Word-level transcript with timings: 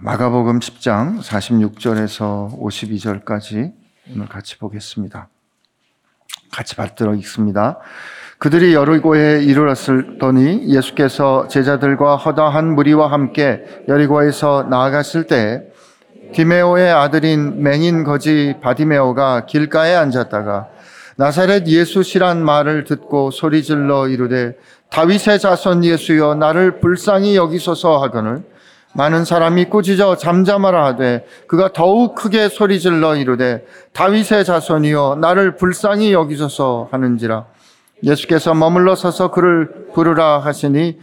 마가복음 0.00 0.60
10장 0.60 1.20
46절에서 1.20 2.58
52절까지 2.58 3.72
오늘 4.12 4.26
같이 4.28 4.58
보겠습니다. 4.58 5.28
같이 6.52 6.76
받들어 6.76 7.14
읽습니다. 7.14 7.78
그들이 8.38 8.74
여리고에 8.74 9.42
이르렀더니 9.42 10.68
예수께서 10.68 11.48
제자들과 11.48 12.16
허다한 12.16 12.74
무리와 12.74 13.10
함께 13.10 13.64
여리고에서 13.88 14.64
나아갔을 14.68 15.26
때 15.26 15.62
디메오의 16.32 16.90
아들인 16.90 17.62
맹인 17.62 18.04
거지 18.04 18.56
바디메오가 18.62 19.46
길가에 19.46 19.94
앉았다가 19.94 20.68
나사렛 21.16 21.66
예수시란 21.66 22.44
말을 22.44 22.84
듣고 22.84 23.30
소리질러 23.30 24.08
이르되 24.08 24.56
다윗의 24.90 25.38
자손 25.38 25.84
예수여 25.84 26.34
나를 26.34 26.80
불쌍히 26.80 27.36
여기소서 27.36 28.02
하거늘 28.02 28.44
많은 28.96 29.26
사람이 29.26 29.66
꾸짖어 29.66 30.16
잠잠하라 30.16 30.86
하되 30.86 31.26
그가 31.46 31.72
더욱 31.74 32.14
크게 32.14 32.48
소리질러 32.48 33.16
이르되 33.16 33.66
다윗의 33.92 34.46
자손이여 34.46 35.18
나를 35.20 35.56
불쌍히 35.56 36.12
여기소서 36.14 36.88
하는지라. 36.90 37.44
예수께서 38.02 38.54
머물러 38.54 38.94
서서 38.94 39.30
그를 39.30 39.88
부르라 39.94 40.38
하시니 40.38 40.98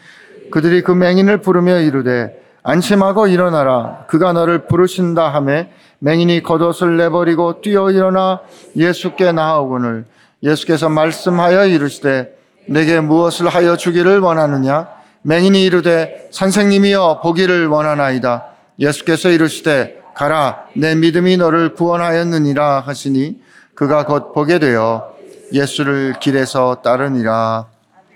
그들이 0.50 0.82
그 0.82 0.92
맹인을 0.92 1.42
부르며 1.42 1.82
이르되 1.82 2.42
안심하고 2.64 3.28
일어나라. 3.28 4.06
그가 4.08 4.34
너를 4.34 4.66
부르신다 4.66 5.30
하매 5.30 5.70
맹인이 6.00 6.42
겉옷을 6.42 6.98
내버리고 6.98 7.62
뛰어 7.62 7.92
일어나 7.92 8.42
예수께 8.76 9.32
나아오거늘. 9.34 10.06
예수께서 10.42 10.90
말씀하여 10.90 11.68
이르시되 11.68 12.36
내게 12.68 13.00
무엇을 13.00 13.50
하여 13.50 13.78
주기를 13.78 14.20
원하느냐 14.20 15.03
맹인이 15.24 15.64
이르되 15.64 16.30
선생님이여 16.32 17.22
보기를 17.22 17.68
원하나이다 17.68 18.54
예수께서 18.80 19.30
이르시되 19.30 20.02
가라 20.16 20.68
내 20.76 20.96
믿음이 20.96 21.38
너를 21.38 21.74
구원하였느니라 21.74 22.82
하시니 22.82 23.42
그가 23.74 24.06
곧 24.06 24.34
보게 24.34 24.60
되어 24.60 25.16
예수를 25.52 26.20
길에서 26.20 26.82
따르니라 26.84 27.70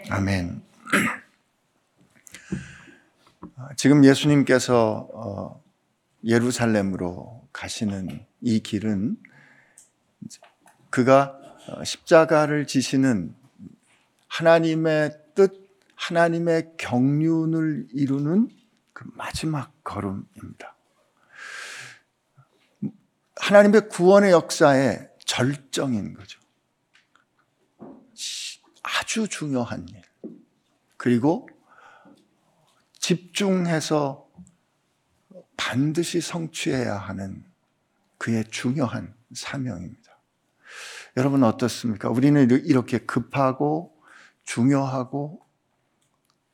아멘. 0.09 0.61
지금 3.75 4.05
예수님께서 4.05 5.07
어, 5.13 5.61
예루살렘으로 6.23 7.41
가시는 7.51 8.25
이 8.41 8.59
길은 8.59 9.17
그가 10.89 11.35
어, 11.69 11.83
십자가를 11.83 12.67
지시는 12.67 13.35
하나님의 14.27 15.11
뜻, 15.11 15.26
하나님의 15.97 16.73
경륜을 16.77 17.87
이루는 17.91 18.49
그 18.93 19.03
마지막 19.13 19.73
걸음입니다. 19.83 20.75
하나님의 23.35 23.89
구원의 23.89 24.31
역사의 24.31 25.09
절정인 25.25 26.13
거죠. 26.13 26.39
아주 28.83 29.27
중요한 29.27 29.87
일. 29.89 30.01
그리고 30.95 31.49
집중해서 32.99 34.27
반드시 35.55 36.21
성취해야 36.21 36.95
하는 36.97 37.43
그의 38.17 38.45
중요한 38.45 39.15
사명입니다. 39.33 40.19
여러분 41.17 41.43
어떻습니까? 41.43 42.09
우리는 42.09 42.49
이렇게 42.65 42.99
급하고 42.99 43.95
중요하고 44.43 45.46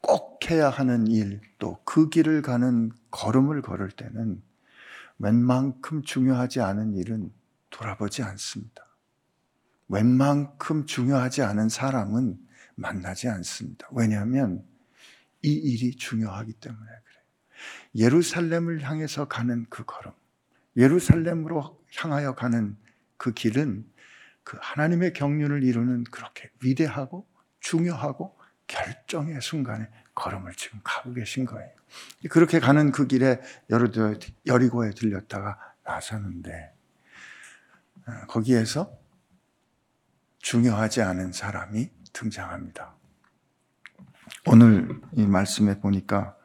꼭 0.04 0.52
해야 0.52 0.70
하는 0.70 1.08
일, 1.08 1.42
또 1.60 1.82
그 1.86 2.10
길을 2.10 2.42
가는 2.42 2.92
걸음을 3.12 3.62
걸을 3.62 3.90
때는 3.92 4.42
웬만큼 5.20 6.04
중요하지 6.04 6.60
않은 6.62 6.96
일은 6.96 7.32
돌아보지 7.70 8.24
않습니다. 8.24 8.86
웬만큼 9.88 10.86
중요하지 10.86 11.44
않은 11.44 11.70
사람은 11.70 12.38
만나지 12.76 13.30
않습니다. 13.30 13.88
왜냐하면 13.92 14.66
이 15.44 15.52
일이 15.54 15.96
중요하기 15.96 16.54
때문에 16.54 16.86
그래요. 16.86 17.24
예루살렘을 17.96 18.82
향해서 18.82 19.28
가는 19.28 19.66
그 19.70 19.84
걸음, 19.86 20.12
예루살렘으로 20.78 21.80
향하여 21.96 22.36
가는 22.36 22.76
그 23.18 23.34
길은 23.34 23.86
그 24.44 24.58
하나님의 24.60 25.14
경륜을 25.14 25.64
이루는 25.64 26.04
그렇게 26.06 26.50
위대하고 26.62 27.28
중요하고 27.60 28.36
결정의 28.74 29.40
순간에 29.40 29.88
걸음을 30.16 30.54
지금 30.56 30.80
가고 30.84 31.14
계신 31.14 31.46
거예요. 31.46 31.70
그렇게 32.30 32.60
가는 32.60 32.92
그 32.92 33.06
길에 33.06 33.40
여리고에 34.48 34.92
들렸다가 34.92 35.60
나서는데 35.84 36.74
어, 38.08 38.12
거기에서 38.28 38.92
중요하지 40.40 41.04
않은 41.04 41.34
사람이 41.34 41.90
등장합니다. 42.12 42.96
오늘 44.48 44.90
이 45.14 45.26
말씀에 45.26 45.80
보니까 45.80 46.36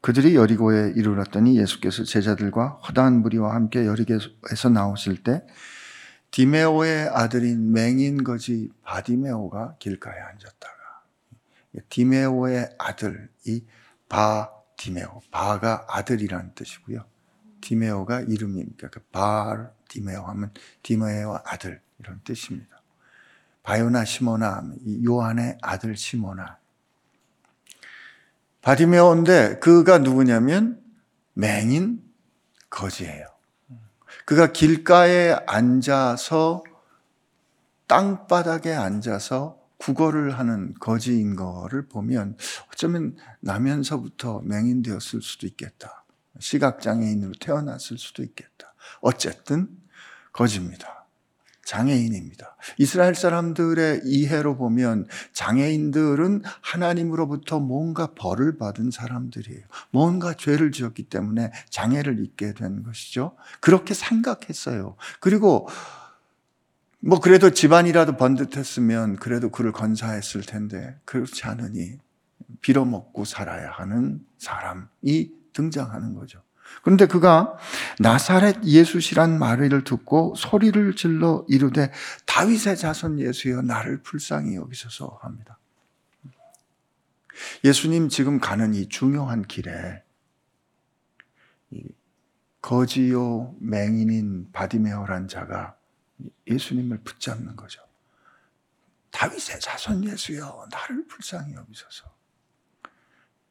그들이 0.00 0.36
여리고에 0.36 0.92
이르렀더니 0.94 1.58
예수께서 1.58 2.04
제자들과 2.04 2.80
허다한 2.88 3.22
무리와 3.22 3.54
함께 3.54 3.86
여리고에서 3.86 4.68
나오실 4.68 5.24
때 5.24 5.44
디메오의 6.30 7.08
아들인 7.08 7.72
맹인 7.72 8.22
거지 8.22 8.70
바디메오가 8.84 9.76
길가에 9.78 10.18
앉았다가 10.18 10.75
디메오의 11.88 12.76
아들이 12.78 13.66
바디메오 14.08 15.20
바가 15.30 15.86
아들이라는 15.88 16.54
뜻이고요. 16.54 17.04
디메오가 17.60 18.20
이름입니까? 18.22 18.90
그 18.90 19.70
바디메오 19.88 20.22
하면 20.22 20.52
디메오의 20.82 21.40
아들 21.44 21.80
이런 21.98 22.20
뜻입니다. 22.24 22.82
바요나 23.62 24.04
시모나 24.04 24.62
요한의 25.04 25.58
아들 25.60 25.96
시모나 25.96 26.58
바디메오인데 28.62 29.58
그가 29.60 29.98
누구냐면 29.98 30.82
맹인 31.34 32.02
거지예요. 32.68 33.26
그가 34.24 34.52
길가에 34.52 35.36
앉아서 35.46 36.64
땅바닥에 37.86 38.72
앉아서 38.72 39.65
국어를 39.78 40.38
하는 40.38 40.74
거지인 40.80 41.36
거를 41.36 41.86
보면 41.88 42.36
어쩌면 42.72 43.16
나면서부터 43.40 44.40
맹인되었을 44.44 45.22
수도 45.22 45.46
있겠다. 45.46 46.04
시각장애인으로 46.38 47.32
태어났을 47.40 47.98
수도 47.98 48.22
있겠다. 48.22 48.74
어쨌든 49.00 49.68
거지입니다. 50.32 50.96
장애인입니다. 51.64 52.56
이스라엘 52.78 53.16
사람들의 53.16 54.02
이해로 54.04 54.56
보면 54.56 55.08
장애인들은 55.32 56.42
하나님으로부터 56.60 57.58
뭔가 57.58 58.14
벌을 58.14 58.56
받은 58.56 58.92
사람들이에요. 58.92 59.62
뭔가 59.90 60.32
죄를 60.32 60.70
지었기 60.70 61.04
때문에 61.08 61.52
장애를 61.70 62.24
입게 62.24 62.54
된 62.54 62.84
것이죠. 62.84 63.36
그렇게 63.60 63.94
생각했어요. 63.94 64.94
그리고 65.18 65.68
뭐 67.06 67.20
그래도 67.20 67.50
집안이라도 67.50 68.16
번듯했으면 68.16 69.14
그래도 69.16 69.48
그를 69.50 69.70
건사했을 69.70 70.42
텐데 70.42 70.98
그렇지 71.04 71.44
않으니 71.44 71.98
빌어먹고 72.62 73.24
살아야 73.24 73.70
하는 73.70 74.26
사람이 74.38 75.30
등장하는 75.52 76.14
거죠. 76.14 76.42
그런데 76.82 77.06
그가 77.06 77.56
나사렛 78.00 78.64
예수시란 78.64 79.38
말을 79.38 79.84
듣고 79.84 80.34
소리를 80.36 80.96
질러 80.96 81.44
이르되 81.48 81.92
다윗의 82.26 82.76
자손 82.76 83.20
예수여 83.20 83.62
나를 83.62 84.02
불쌍히 84.02 84.56
여기소서 84.56 85.20
합니다. 85.22 85.60
예수님 87.62 88.08
지금 88.08 88.40
가는 88.40 88.74
이 88.74 88.88
중요한 88.88 89.42
길에 89.42 90.02
거지요 92.60 93.54
맹인인 93.60 94.50
바디메오란 94.52 95.28
자가 95.28 95.75
예수님을 96.46 96.98
붙잡는 96.98 97.56
거죠. 97.56 97.82
다윗의 99.10 99.60
자손 99.60 100.04
예수여 100.04 100.66
나를 100.70 101.06
불쌍히 101.06 101.54
여기소서. 101.54 102.14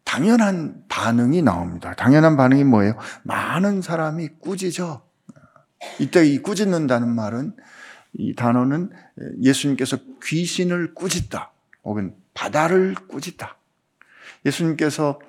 당연한 0.04 0.86
반응이 0.88 1.42
나옵니다. 1.42 1.94
당연한 1.96 2.38
반응이 2.38 2.64
뭐예요? 2.64 2.98
많은 3.24 3.82
사람이 3.82 4.30
꾸짖어. 4.40 5.04
이때 6.00 6.26
이 6.26 6.40
꾸짖는다는 6.40 7.10
말은 7.10 7.56
이 8.14 8.36
단어는 8.36 8.92
예수님께서 9.42 9.98
귀신을 10.24 10.94
꾸짖다 10.94 11.52
혹은 11.84 12.16
바다를 12.34 12.94
꾸짖다. 12.94 13.58
예수님께서 14.46 15.20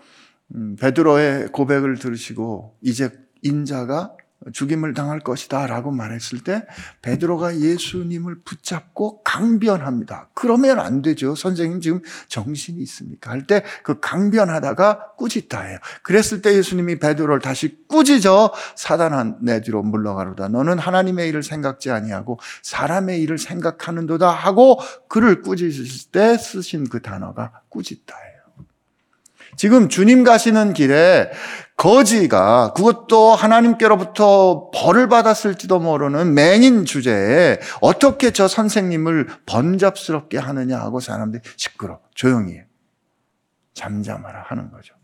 음, 0.54 0.76
베드로의 0.76 1.48
고백을 1.48 1.98
들으시고 1.98 2.78
이제 2.82 3.10
인자가 3.42 4.16
죽임을 4.52 4.94
당할 4.94 5.20
것이다 5.20 5.66
라고 5.66 5.90
말했을 5.90 6.44
때 6.44 6.66
베드로가 7.02 7.58
예수님을 7.58 8.42
붙잡고 8.44 9.22
강변합니다. 9.24 10.28
그러면 10.34 10.78
안 10.78 11.02
되죠. 11.02 11.34
선생님 11.34 11.80
지금 11.80 12.00
정신이 12.28 12.80
있습니까? 12.82 13.30
할 13.30 13.46
때 13.46 13.62
그 13.82 13.98
강변하다가 14.00 15.14
꾸짖다예요. 15.16 15.78
그랬을 16.02 16.42
때 16.42 16.54
예수님이 16.54 16.98
베드로를 16.98 17.40
다시 17.40 17.78
꾸짖어 17.88 18.52
사단한 18.76 19.38
내 19.42 19.60
뒤로 19.60 19.82
물러가로다. 19.82 20.48
너는 20.48 20.78
하나님의 20.78 21.28
일을 21.28 21.42
생각지 21.42 21.90
아니하고 21.90 22.38
사람의 22.62 23.20
일을 23.22 23.38
생각하는도다 23.38 24.28
하고 24.30 24.78
그를 25.08 25.42
꾸짖을 25.42 25.84
때 26.12 26.36
쓰신 26.38 26.88
그 26.88 27.02
단어가 27.02 27.62
꾸짖다예요. 27.68 28.36
지금 29.56 29.88
주님 29.88 30.22
가시는 30.22 30.74
길에 30.74 31.30
거지가 31.86 32.72
그것도 32.72 33.36
하나님께로부터 33.36 34.72
벌을 34.74 35.08
받았을지도 35.08 35.78
모르는 35.78 36.34
맹인 36.34 36.84
주제에 36.84 37.60
어떻게 37.80 38.32
저 38.32 38.48
선생님을 38.48 39.28
번잡스럽게 39.46 40.36
하느냐 40.36 40.80
하고 40.80 40.98
사람들이 40.98 41.44
시끄러 41.56 42.00
조용히 42.12 42.54
해. 42.54 42.66
잠잠하라 43.74 44.42
하는 44.42 44.72
거죠. 44.72 44.96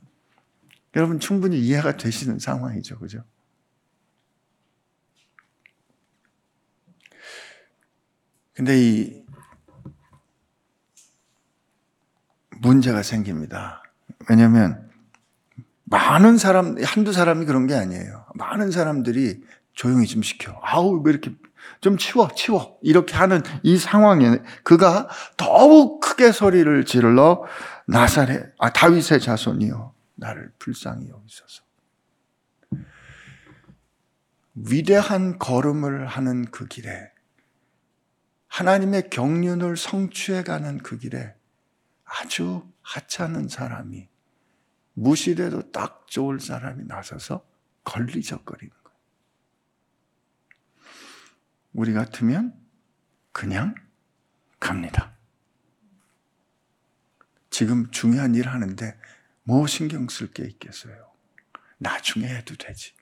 여러분 0.97 1.21
충분히 1.21 1.61
이해가 1.61 1.97
되시는 1.97 2.41
상황이죠. 2.41 2.99
그죠? 2.99 3.23
근데 8.55 8.77
이 8.77 9.23
문제가 12.61 13.05
생깁니다. 13.05 13.85
왜냐하면 14.29 14.92
많은 15.93 16.39
사람, 16.39 16.77
한두 16.83 17.13
사람이 17.13 17.45
그런 17.45 17.67
게 17.67 17.75
아니에요. 17.75 18.25
많은 18.35 18.71
사람들이 18.71 19.43
조용히 19.75 20.07
좀 20.07 20.23
시켜. 20.23 20.59
아우, 20.63 21.03
왜 21.05 21.13
이렇게 21.13 21.35
좀 21.83 21.99
치워, 21.99 22.31
치워. 22.35 22.79
이렇게 22.81 23.15
하는 23.15 23.43
이 23.63 23.77
상황에 23.77 24.39
그가 24.65 25.09
더욱 25.37 26.01
크게 26.01 26.33
소리를 26.33 26.87
질러 26.87 27.45
나사렛, 27.87 28.55
아, 28.59 28.73
다윗의 28.73 29.21
자손이요. 29.21 29.93
나를 30.15 30.51
불쌍히 30.59 31.11
여기소서. 31.11 31.63
위대한 34.55 35.39
걸음을 35.39 36.07
하는 36.07 36.47
그 36.51 36.67
길에 36.69 37.11
하나님의 38.49 39.11
경륜을 39.11 39.77
성취해 39.77 40.43
가는 40.43 40.79
그 40.79 40.99
길에 40.99 41.35
아주 42.05 42.67
하찮은 42.81 43.49
사람이 43.49 44.12
무시돼도 44.95 45.73
딱 45.73 46.07
좋을 46.09 46.41
사람이 46.41 46.85
나서서 46.85 47.47
걸리적거리는 47.85 48.75
거예요. 48.85 48.99
우리 51.73 51.93
같으면 51.93 52.55
그냥 53.33 53.75
갑니다. 54.61 55.17
지금 57.51 57.91
중요한 57.91 58.35
일 58.35 58.49
하는데 58.49 58.99
뭐 59.43 59.67
신경 59.67 60.09
쓸 60.09 60.33
게 60.33 60.45
있겠어요? 60.45 61.11
나중에 61.79 62.27
해도 62.29 62.55
되지. 62.57 62.95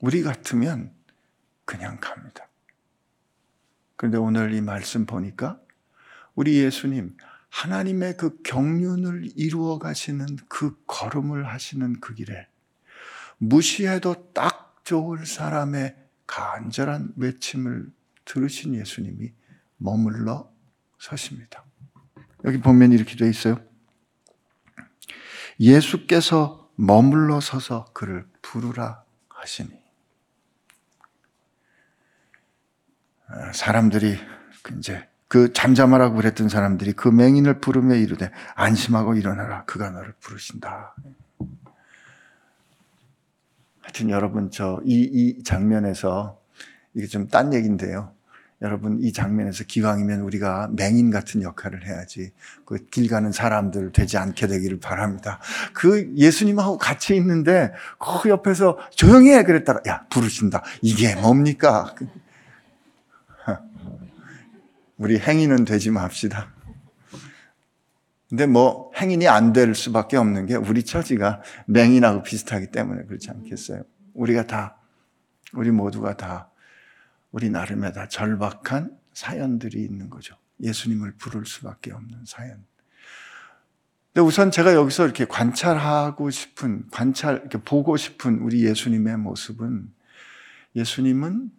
우리 0.00 0.22
같으면 0.22 0.94
그냥 1.64 1.98
갑니다. 2.00 2.48
그런데 3.96 4.18
오늘 4.18 4.52
이 4.52 4.60
말씀 4.60 5.06
보니까 5.06 5.60
우리 6.34 6.56
예수님 6.56 7.16
하나님의 7.54 8.16
그 8.16 8.42
경륜을 8.42 9.30
이루어 9.36 9.78
가시는 9.78 10.26
그 10.48 10.76
걸음을 10.86 11.46
하시는 11.46 12.00
그 12.00 12.12
길에 12.14 12.48
무시해도 13.38 14.32
딱 14.32 14.84
좋을 14.84 15.24
사람의 15.24 15.96
간절한 16.26 17.12
외침을 17.16 17.92
들으신 18.24 18.74
예수님이 18.74 19.32
머물러 19.76 20.50
서십니다. 20.98 21.64
여기 22.44 22.60
보면 22.60 22.90
이렇게 22.90 23.14
되어 23.14 23.28
있어요. 23.28 23.64
예수께서 25.60 26.72
머물러 26.74 27.40
서서 27.40 27.84
그를 27.94 28.26
부르라 28.42 29.04
하시니. 29.28 29.70
아, 33.28 33.52
사람들이 33.52 34.18
이제 34.76 35.08
그 35.34 35.52
잠잠하라고 35.52 36.14
그랬던 36.14 36.48
사람들이 36.48 36.92
그 36.92 37.08
맹인을 37.08 37.58
부르며 37.58 37.96
이르되 37.96 38.30
안심하고 38.54 39.16
일어나라. 39.16 39.64
그가 39.64 39.90
너를 39.90 40.12
부르신다. 40.20 40.94
하여튼 43.80 44.10
여러분 44.10 44.52
저이 44.52 44.84
이 44.86 45.42
장면에서 45.42 46.38
이게 46.94 47.08
좀 47.08 47.26
딴 47.26 47.52
얘기인데요. 47.52 48.12
여러분 48.62 49.00
이 49.00 49.12
장면에서 49.12 49.64
기왕이면 49.64 50.20
우리가 50.20 50.70
맹인 50.70 51.10
같은 51.10 51.42
역할을 51.42 51.84
해야지 51.84 52.30
그 52.64 52.86
길 52.92 53.08
가는 53.08 53.32
사람들 53.32 53.90
되지 53.90 54.16
않게 54.18 54.46
되기를 54.46 54.78
바랍니다. 54.78 55.40
그 55.72 56.12
예수님하고 56.14 56.78
같이 56.78 57.16
있는데 57.16 57.72
그 57.98 58.28
옆에서 58.28 58.78
조용히 58.92 59.32
해 59.32 59.42
그랬다가 59.42 59.80
야 59.88 60.06
부르신다. 60.10 60.62
이게 60.80 61.16
뭡니까? 61.16 61.92
우리 64.96 65.18
행인은 65.18 65.64
되지 65.64 65.90
맙시다. 65.90 66.52
근데 68.28 68.46
뭐 68.46 68.90
행인이 68.96 69.28
안 69.28 69.52
될 69.52 69.74
수밖에 69.74 70.16
없는 70.16 70.46
게 70.46 70.56
우리 70.56 70.84
처지가 70.84 71.42
맹인하고 71.66 72.22
비슷하기 72.22 72.70
때문에 72.70 73.04
그렇지 73.04 73.30
않겠어요? 73.30 73.82
우리가 74.14 74.46
다 74.46 74.76
우리 75.52 75.70
모두가 75.70 76.16
다 76.16 76.50
우리 77.30 77.50
나름의 77.50 77.92
다 77.92 78.08
절박한 78.08 78.96
사연들이 79.12 79.82
있는 79.84 80.10
거죠. 80.10 80.36
예수님을 80.60 81.16
부를 81.16 81.44
수밖에 81.46 81.92
없는 81.92 82.24
사연. 82.26 82.64
근데 84.12 84.26
우선 84.26 84.50
제가 84.52 84.74
여기서 84.74 85.04
이렇게 85.04 85.24
관찰하고 85.24 86.30
싶은, 86.30 86.88
관찰, 86.92 87.38
이렇게 87.38 87.58
보고 87.58 87.96
싶은 87.96 88.38
우리 88.38 88.64
예수님의 88.64 89.16
모습은 89.18 89.92
예수님은 90.76 91.50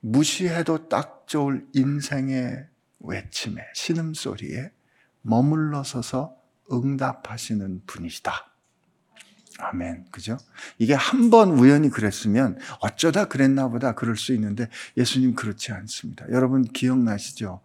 무시해도 0.00 0.88
딱 0.88 1.26
좋을 1.26 1.66
인생의 1.72 2.66
외침에, 3.00 3.62
신음소리에 3.74 4.70
머물러 5.22 5.82
서서 5.82 6.36
응답하시는 6.70 7.82
분이시다. 7.86 8.55
아멘. 9.58 10.04
그죠? 10.10 10.36
이게 10.78 10.92
한 10.94 11.30
번 11.30 11.50
우연히 11.58 11.88
그랬으면 11.88 12.58
어쩌다 12.80 13.24
그랬나 13.24 13.68
보다 13.68 13.94
그럴 13.94 14.16
수 14.16 14.32
있는데 14.34 14.68
예수님 14.96 15.34
그렇지 15.34 15.72
않습니다. 15.72 16.24
여러분 16.30 16.62
기억나시죠? 16.62 17.60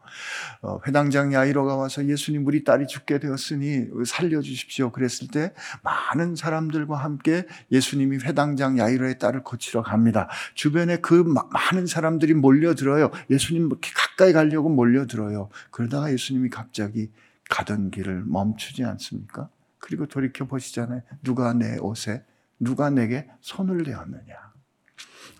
어, 0.62 0.80
회당장 0.88 1.34
야이로가 1.34 1.76
와서 1.76 2.06
예수님 2.06 2.48
우리 2.48 2.64
딸이 2.64 2.88
죽게 2.88 3.20
되었으니 3.20 3.88
살려주십시오. 4.06 4.92
그랬을 4.92 5.28
때 5.28 5.54
많은 5.84 6.36
사람들과 6.36 6.96
함께 6.98 7.46
예수님이 7.72 8.18
회당장 8.18 8.78
야이로의 8.78 9.20
딸을 9.20 9.44
고치러 9.44 9.84
갑니다. 9.84 10.28
주변에 10.56 10.98
그 10.98 11.14
많은 11.14 11.88
사람들이 11.88 12.34
몰려들어요. 12.34 13.12
예수님 13.30 13.68
이렇게 13.68 13.92
가까이 13.94 14.34
가려고 14.34 14.70
몰려들어요. 14.70 15.50
그러다가 15.72 16.12
예수님이 16.12 16.50
갑자기 16.50 17.12
가던 17.50 17.92
길을 17.92 18.24
멈추지 18.26 18.84
않습니까? 18.86 19.50
그리고 19.82 20.06
돌이켜 20.06 20.46
보시잖아요. 20.46 21.02
누가 21.24 21.54
내 21.54 21.78
옷에, 21.80 22.24
누가 22.60 22.90
내게 22.90 23.30
손을 23.42 23.84
대었느냐. 23.84 24.51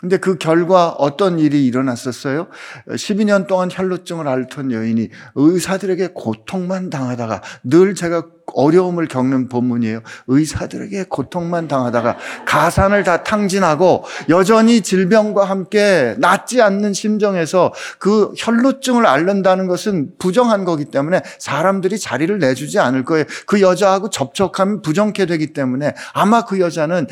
근데 0.02 0.16
그 0.16 0.36
결과 0.36 0.88
어떤 0.88 1.38
일이 1.38 1.64
일어났었어요? 1.64 2.48
12년 2.88 3.46
동안 3.46 3.68
혈루증을 3.70 4.26
앓던 4.26 4.72
여인이 4.72 5.08
의사들에게 5.36 6.08
고통만 6.12 6.90
당하다가 6.90 7.40
늘 7.62 7.94
제가 7.94 8.24
어려움을 8.46 9.06
겪는 9.06 9.48
본문이에요. 9.48 10.00
의사들에게 10.26 11.04
고통만 11.08 11.68
당하다가 11.68 12.16
가산을 12.46 13.04
다 13.04 13.22
탕진하고 13.22 14.02
여전히 14.28 14.80
질병과 14.80 15.44
함께 15.44 16.16
낫지 16.18 16.60
않는 16.60 16.94
심정에서 16.94 17.72
그 18.00 18.34
혈루증을 18.36 19.06
앓는다는 19.06 19.68
것은 19.68 20.14
부정한 20.18 20.64
거기 20.64 20.86
때문에 20.86 21.22
사람들이 21.38 22.00
자리를 22.00 22.36
내주지 22.40 22.80
않을 22.80 23.04
거예요. 23.04 23.24
그 23.46 23.60
여자하고 23.60 24.10
접촉하면 24.10 24.82
부정케 24.82 25.26
되기 25.26 25.52
때문에 25.52 25.94
아마 26.12 26.44
그 26.44 26.58
여자는 26.58 27.06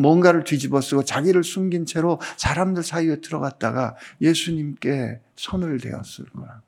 뭔가를 0.00 0.44
뒤집어 0.44 0.80
쓰고 0.80 1.04
자기를 1.04 1.44
숨긴 1.44 1.86
채로 1.86 2.20
사람들 2.36 2.82
사이에 2.82 3.20
들어갔다가 3.20 3.96
예수님께 4.20 5.20
손을 5.36 5.78
대었을 5.78 6.24
거야. 6.30 6.62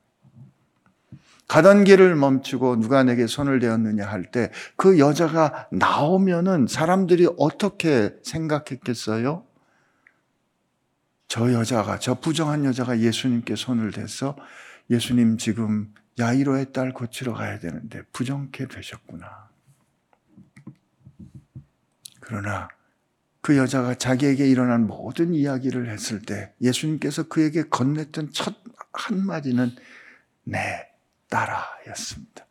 가던 1.47 1.83
길을 1.83 2.15
멈추고 2.15 2.79
누가 2.79 3.03
내게 3.03 3.27
손을 3.27 3.59
대었느냐 3.59 4.05
할 4.07 4.31
때 4.31 4.49
그 4.77 4.97
여자가 4.97 5.67
나오면은 5.71 6.67
사람들이 6.67 7.27
어떻게 7.37 8.15
생각했겠어요? 8.23 9.45
저 11.27 11.51
여자가, 11.51 11.99
저 11.99 12.13
부정한 12.15 12.63
여자가 12.65 12.99
예수님께 12.99 13.55
손을 13.55 13.91
대서 13.91 14.35
예수님 14.89 15.37
지금 15.37 15.93
야이로의 16.19 16.71
딸 16.73 16.93
고치러 16.93 17.33
가야 17.33 17.59
되는데 17.59 18.03
부정케 18.13 18.67
되셨구나. 18.67 19.49
그러나 22.19 22.69
그 23.43 23.57
여자가 23.57 23.95
자기에게 23.95 24.47
일어난 24.47 24.87
모든 24.87 25.33
이야기를 25.33 25.89
했을 25.89 26.21
때 26.21 26.53
예수님께서 26.61 27.23
그에게 27.23 27.63
건넸던 27.63 28.29
첫 28.31 28.55
한마디는 28.93 29.69
네, 30.45 30.87
따라였습니다. 31.29 32.47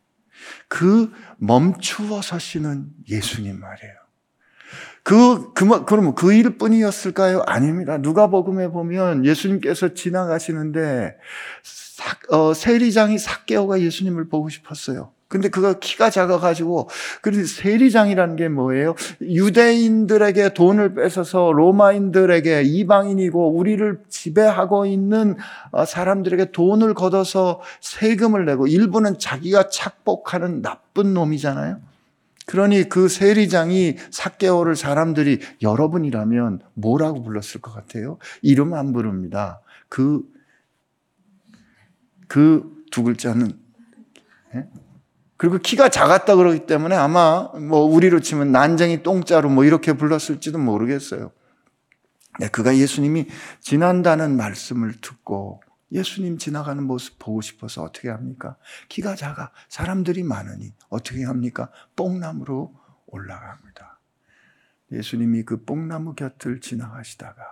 그 0.69 1.11
멈추어 1.39 2.21
서시는 2.21 2.91
예수님 3.09 3.59
말이에요. 3.59 3.95
그, 5.03 5.55
그, 5.55 5.85
그러면 5.87 6.15
그 6.15 6.35
일뿐이었을까요? 6.35 7.43
아닙니다. 7.47 7.97
누가 7.97 8.27
복음에 8.27 8.69
보면 8.69 9.25
예수님께서 9.25 9.95
지나가시는데, 9.95 11.17
어, 12.29 12.53
세리장이 12.53 13.19
삭개오가 13.19 13.81
예수님을 13.81 14.29
보고 14.29 14.51
싶었어요. 14.51 15.15
근데 15.33 15.49
그가 15.49 15.79
키가 15.79 16.11
작아가지고, 16.11 16.89
그런데 17.23 17.47
세리장이라는 17.47 18.37
게 18.37 18.49
뭐예요? 18.49 18.95
유대인들에게 19.21 20.53
돈을 20.55 20.95
뺏어서 20.95 21.53
로마인들에게 21.53 22.63
이방인이고 22.63 23.57
우리를 23.57 24.01
지배하고 24.09 24.87
있는 24.87 25.37
어, 25.71 25.85
사람들에게 25.85 26.53
돈을 26.53 26.95
걷어서 26.95 27.63
세금을 27.81 28.45
내고 28.45 28.67
일부는 28.67 29.19
자기가 29.19 29.71
착복하는 29.71 30.61
나쁜 30.61 31.15
놈이잖아요. 31.15 31.79
그러니 32.45 32.89
그 32.89 33.09
세리장이 33.09 33.97
삭개오를 34.11 34.77
사람들이 34.77 35.41
여러분이라면 35.63 36.61
뭐라고 36.75 37.23
불렀을 37.23 37.61
것 37.61 37.73
같아요? 37.73 38.19
이름 38.43 38.75
안 38.75 38.93
부릅니다. 38.93 39.61
그, 39.89 40.23
그 42.29 42.83
두 42.93 43.03
글자는, 43.03 43.59
예? 44.55 44.69
그리고 45.43 45.59
키가 45.59 45.89
작았다 45.89 46.37
그러기 46.37 46.67
때문에 46.67 46.95
아마 46.95 47.49
뭐 47.59 47.81
우리로 47.81 48.21
치면 48.21 48.53
난쟁이 48.53 49.03
똥자루 49.03 49.51
뭐 49.51 49.65
이렇게 49.65 49.93
불렀을지도 49.93 50.57
모르겠어요. 50.59 51.33
네, 52.39 52.47
그가 52.47 52.77
예수님이 52.77 53.27
지난다는 53.59 54.37
말씀을 54.37 55.01
듣고 55.01 55.61
예수님 55.91 56.39
지나가는 56.39 56.81
모습 56.85 57.19
보고 57.19 57.41
싶어서 57.41 57.83
어떻게 57.83 58.09
합니까? 58.09 58.57
키가 58.89 59.17
작아 59.17 59.51
사람들이 59.69 60.23
많으니 60.23 60.75
어떻게 60.89 61.25
합니까? 61.25 61.73
뽕나무로 61.97 62.73
올라갑니다. 63.07 63.99
예수님이 64.93 65.43
그 65.43 65.65
뽕나무 65.65 66.15
곁을 66.15 66.61
지나가시다가 66.61 67.43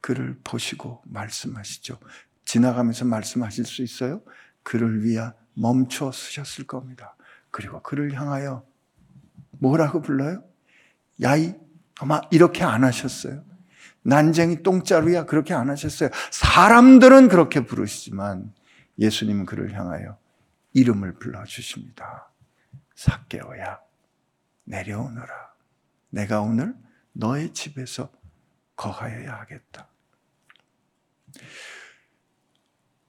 그를 0.00 0.40
보시고 0.42 1.02
말씀하시죠. 1.04 1.98
지나가면서 2.46 3.04
말씀하실 3.04 3.66
수 3.66 3.82
있어요? 3.82 4.22
그를 4.62 5.04
위하 5.04 5.34
멈춰 5.52 6.10
쓰셨을 6.10 6.66
겁니다. 6.66 7.16
그리고 7.50 7.82
그를 7.82 8.12
향하여 8.12 8.64
뭐라고 9.52 10.00
불러요? 10.00 10.42
야이 11.22 11.54
아마 12.00 12.20
이렇게 12.30 12.64
안 12.64 12.84
하셨어요. 12.84 13.44
난쟁이 14.02 14.62
똥자루야 14.62 15.26
그렇게 15.26 15.54
안 15.54 15.68
하셨어요. 15.70 16.10
사람들은 16.30 17.28
그렇게 17.28 17.64
부르시지만 17.64 18.54
예수님은 18.98 19.46
그를 19.46 19.74
향하여 19.74 20.18
이름을 20.72 21.14
불러 21.14 21.44
주십니다. 21.44 22.30
삭개오야 22.94 23.80
내려오너라. 24.64 25.52
내가 26.10 26.40
오늘 26.40 26.74
너의 27.12 27.52
집에서 27.52 28.10
거하여야 28.76 29.34
하겠다. 29.40 29.88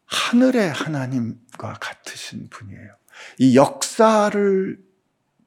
하늘의 0.05 0.71
하나님과 0.71 1.73
같으신 1.73 2.49
분이에요. 2.49 2.98
이 3.37 3.55
역사를 3.55 4.77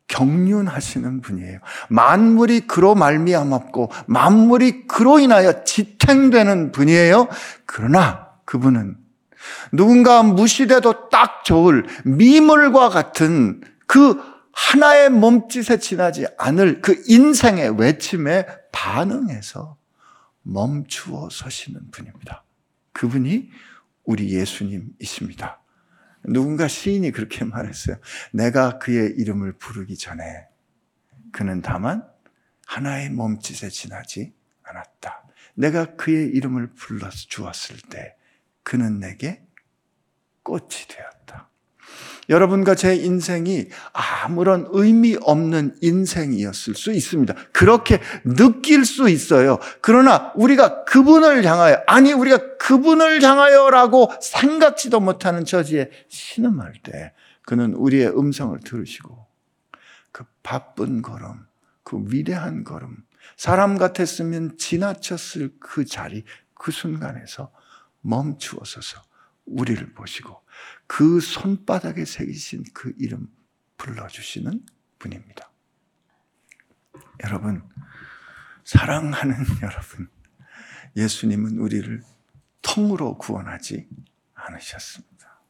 경륜하시는 0.09 1.21
분이에요. 1.23 1.59
만물이 1.89 2.67
그로 2.67 2.95
말미암았고 2.95 3.91
만물이 4.07 4.87
그로 4.87 5.19
인하여 5.19 5.65
지탱되는 5.65 6.73
분이에요. 6.73 7.29
그러나 7.65 8.29
그분은 8.45 8.97
누군가 9.73 10.23
무시돼도 10.23 11.09
딱 11.09 11.45
좋을 11.45 11.87
미물과 12.05 12.91
같은 12.91 13.63
그 13.87 14.21
하나의 14.53 15.09
몸짓에 15.11 15.79
지나지 15.79 16.27
않을 16.37 16.83
그 16.83 17.03
인생의 17.07 17.79
외침에 17.79 18.47
반응해서 18.71 19.77
멈추어 20.43 21.29
서시는 21.31 21.91
분입니다. 21.91 22.45
그분이 22.93 23.49
우리 24.05 24.35
예수님이십니다. 24.35 25.62
누군가 26.25 26.69
시인이 26.69 27.11
그렇게 27.13 27.45
말했어요. 27.47 27.97
내가 28.33 28.79
그의 28.79 29.15
이름을 29.17 29.55
부르기 29.55 29.97
전에 29.97 30.47
그는 31.33 31.63
다만 31.63 32.07
하나의 32.67 33.11
몸짓에 33.11 33.69
지나지 33.71 34.33
않았다. 34.63 35.25
내가 35.55 35.97
그의 35.97 36.29
이름을 36.29 36.75
불러 36.75 37.11
주었을 37.11 37.77
때 37.91 38.17
그는 38.63 39.01
내게 39.01 39.45
꽃이 40.43 40.69
되었다. 40.89 41.22
여러분과 42.33 42.75
제 42.75 42.97
인생이 42.97 43.69
아무런 43.93 44.67
의미 44.71 45.17
없는 45.21 45.77
인생이었을 45.83 46.75
수 46.75 46.93
있습니다. 46.93 47.35
그렇게 47.53 48.01
느낄 48.25 48.85
수 48.85 49.09
있어요. 49.09 49.59
그러나 49.83 50.33
우리가 50.35 50.85
그분을 50.85 51.45
향하여, 51.45 51.83
아니, 51.87 52.13
우리가 52.13 52.57
그분을 52.57 53.23
향하여라고 53.23 54.13
생각지도 54.21 55.01
못하는 55.01 55.45
처지에 55.45 55.91
신음할 56.09 56.73
때 56.83 57.13
그는 57.43 57.75
우리의 57.75 58.09
음성을 58.09 58.59
들으시고 58.61 59.27
그 60.11 60.25
바쁜 60.43 61.03
걸음, 61.03 61.47
그 61.83 62.03
위대한 62.07 62.65
걸음, 62.65 62.97
사람 63.37 63.77
같았으면 63.77 64.57
지나쳤을 64.57 65.51
그 65.61 65.85
자리, 65.85 66.25
그 66.55 66.71
순간에서 66.71 67.53
멈추어서서 68.01 69.03
우리를 69.45 69.93
보시고 69.95 70.42
그 70.95 71.21
손바닥에 71.21 72.05
새기신 72.05 72.65
그 72.75 72.93
이름 72.99 73.27
불러주시는 73.79 74.63
분입니다. 74.99 75.51
여러분, 77.25 77.63
사랑하는 78.65 79.37
여러분, 79.63 80.11
예수님은 80.95 81.57
우리를 81.57 82.03
통으로 82.61 83.17
구원하지 83.17 83.89
않으셨습니다. 84.35 85.41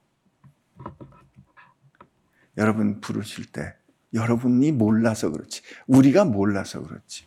여러분 2.56 3.00
부르실 3.00 3.46
때 3.46 3.74
여러분이 4.14 4.70
몰라서 4.70 5.32
그렇지, 5.32 5.62
우리가 5.88 6.24
몰라서 6.24 6.80
그렇지, 6.84 7.26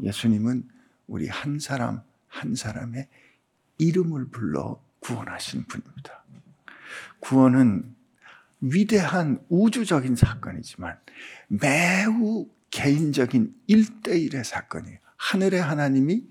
예수님은 0.00 0.68
우리 1.06 1.26
한 1.28 1.58
사람 1.58 2.02
한 2.26 2.54
사람의 2.54 3.08
이름을 3.78 4.28
불러 4.28 4.84
구원하신 5.00 5.64
분입니다. 5.64 6.25
구원은 7.26 7.82
위대한 8.60 9.40
우주적인 9.48 10.14
사건이지만 10.14 10.96
매우 11.48 12.46
개인적인 12.70 13.52
일대일의 13.66 14.44
사건이에요. 14.44 14.98
하늘의 15.16 15.60
하나님이 15.60 16.22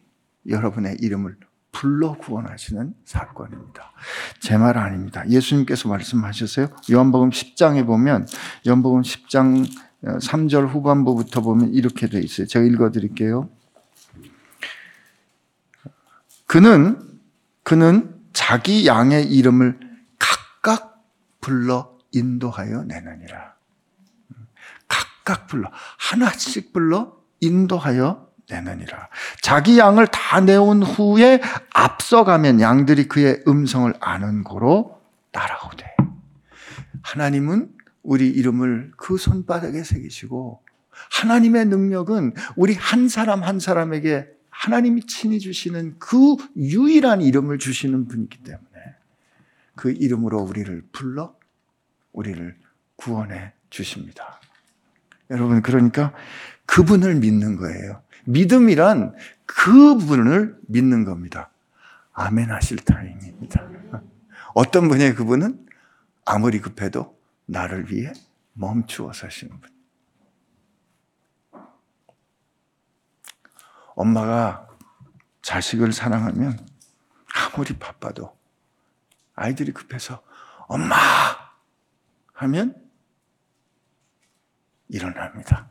여러분의 0.47 0.97
이름을 1.01 1.37
불러 1.73 2.13
구원하시는 2.13 2.93
사건입니다. 3.03 3.91
제 4.39 4.57
말 4.57 4.77
아닙니다. 4.77 5.27
예수님께서 5.29 5.89
말씀하셨어요. 5.89 6.69
요한복음 6.89 7.29
10장에 7.31 7.85
보면 7.85 8.25
요한복음 8.65 9.01
10장 9.01 9.69
3절 10.01 10.69
후반부부터 10.69 11.41
보면 11.41 11.73
이렇게 11.73 12.07
돼 12.07 12.21
있어요. 12.21 12.47
제가 12.47 12.63
읽어 12.63 12.91
드릴게요. 12.91 13.49
그는 16.45 17.19
그는 17.63 18.15
자기 18.31 18.87
양의 18.87 19.25
이름을 19.33 19.84
불러 21.45 21.95
인도하여 22.11 22.85
내느니라. 22.85 23.53
각각 24.87 25.45
불러 25.45 25.69
하나씩 25.99 26.73
불러 26.73 27.17
인도하여 27.39 28.31
내느니라. 28.49 29.09
자기 29.43 29.77
양을 29.77 30.07
다 30.07 30.39
내온 30.39 30.81
후에 30.81 31.39
앞서가면 31.71 32.61
양들이 32.61 33.07
그의 33.07 33.43
음성을 33.47 33.93
아는 33.99 34.43
고로 34.43 34.99
따라오되. 35.31 35.85
하나님은 37.03 37.69
우리 38.01 38.27
이름을 38.27 38.93
그 38.97 39.19
손바닥에 39.19 39.83
새기시고 39.83 40.63
하나님의 41.11 41.65
능력은 41.65 42.33
우리 42.55 42.73
한 42.73 43.07
사람 43.07 43.43
한 43.43 43.59
사람에게 43.59 44.25
하나님이 44.49 45.05
친히 45.05 45.39
주시는 45.39 45.97
그 45.99 46.37
유일한 46.57 47.21
이름을 47.21 47.59
주시는 47.59 48.07
분이기 48.07 48.41
때문에 48.41 48.64
그 49.75 49.91
이름으로 49.91 50.39
우리를 50.39 50.83
불러 50.91 51.35
우리를 52.13 52.57
구원해 52.95 53.53
주십니다. 53.69 54.39
여러분, 55.29 55.61
그러니까 55.61 56.13
그분을 56.65 57.15
믿는 57.15 57.57
거예요. 57.57 58.01
믿음이란 58.25 59.15
그분을 59.45 60.57
믿는 60.67 61.03
겁니다. 61.05 61.51
아멘 62.13 62.49
하실 62.49 62.77
타임입니다. 62.77 63.69
어떤 64.53 64.87
분이에요, 64.87 65.15
그분은? 65.15 65.65
아무리 66.25 66.59
급해도 66.59 67.19
나를 67.45 67.91
위해 67.91 68.11
멈추어 68.53 69.13
사시는 69.13 69.59
분. 69.59 69.69
엄마가 73.95 74.67
자식을 75.41 75.93
사랑하면 75.93 76.65
아무리 77.33 77.77
바빠도 77.77 78.34
아이들이 79.35 79.71
급해서 79.73 80.21
엄마 80.67 80.95
하면 82.33 82.75
일어납니다. 84.89 85.69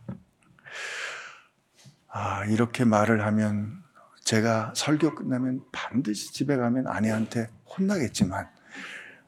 아, 2.08 2.44
이렇게 2.46 2.84
말을 2.84 3.24
하면 3.26 3.82
제가 4.22 4.72
설교 4.76 5.14
끝나면 5.14 5.62
반드시 5.72 6.32
집에 6.32 6.56
가면 6.56 6.86
아내한테 6.86 7.48
혼나겠지만 7.66 8.48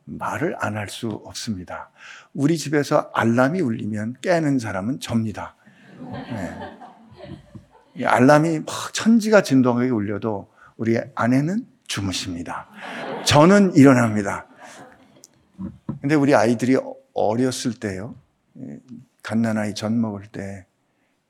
말을 0.04 0.56
안 0.60 0.76
할 0.76 0.88
수 0.88 1.08
없습니다. 1.08 1.90
우리 2.32 2.56
집에서 2.56 3.10
알람이 3.12 3.60
울리면 3.60 4.18
깨는 4.22 4.60
사람은 4.60 5.00
접니다. 5.00 5.56
네. 5.98 6.78
알람이 8.06 8.60
막 8.60 8.66
천지가 8.92 9.42
진동하게 9.42 9.90
울려도 9.90 10.52
우리 10.76 10.98
아내는 11.14 11.66
주무십니다. 11.86 12.68
저는 13.24 13.74
일어납니다. 13.74 14.46
근데 16.00 16.14
우리 16.14 16.34
아이들이 16.34 16.76
어렸을 17.14 17.74
때요, 17.74 18.14
갓난아이 19.22 19.74
젖 19.74 19.92
먹을 19.92 20.26
때 20.26 20.66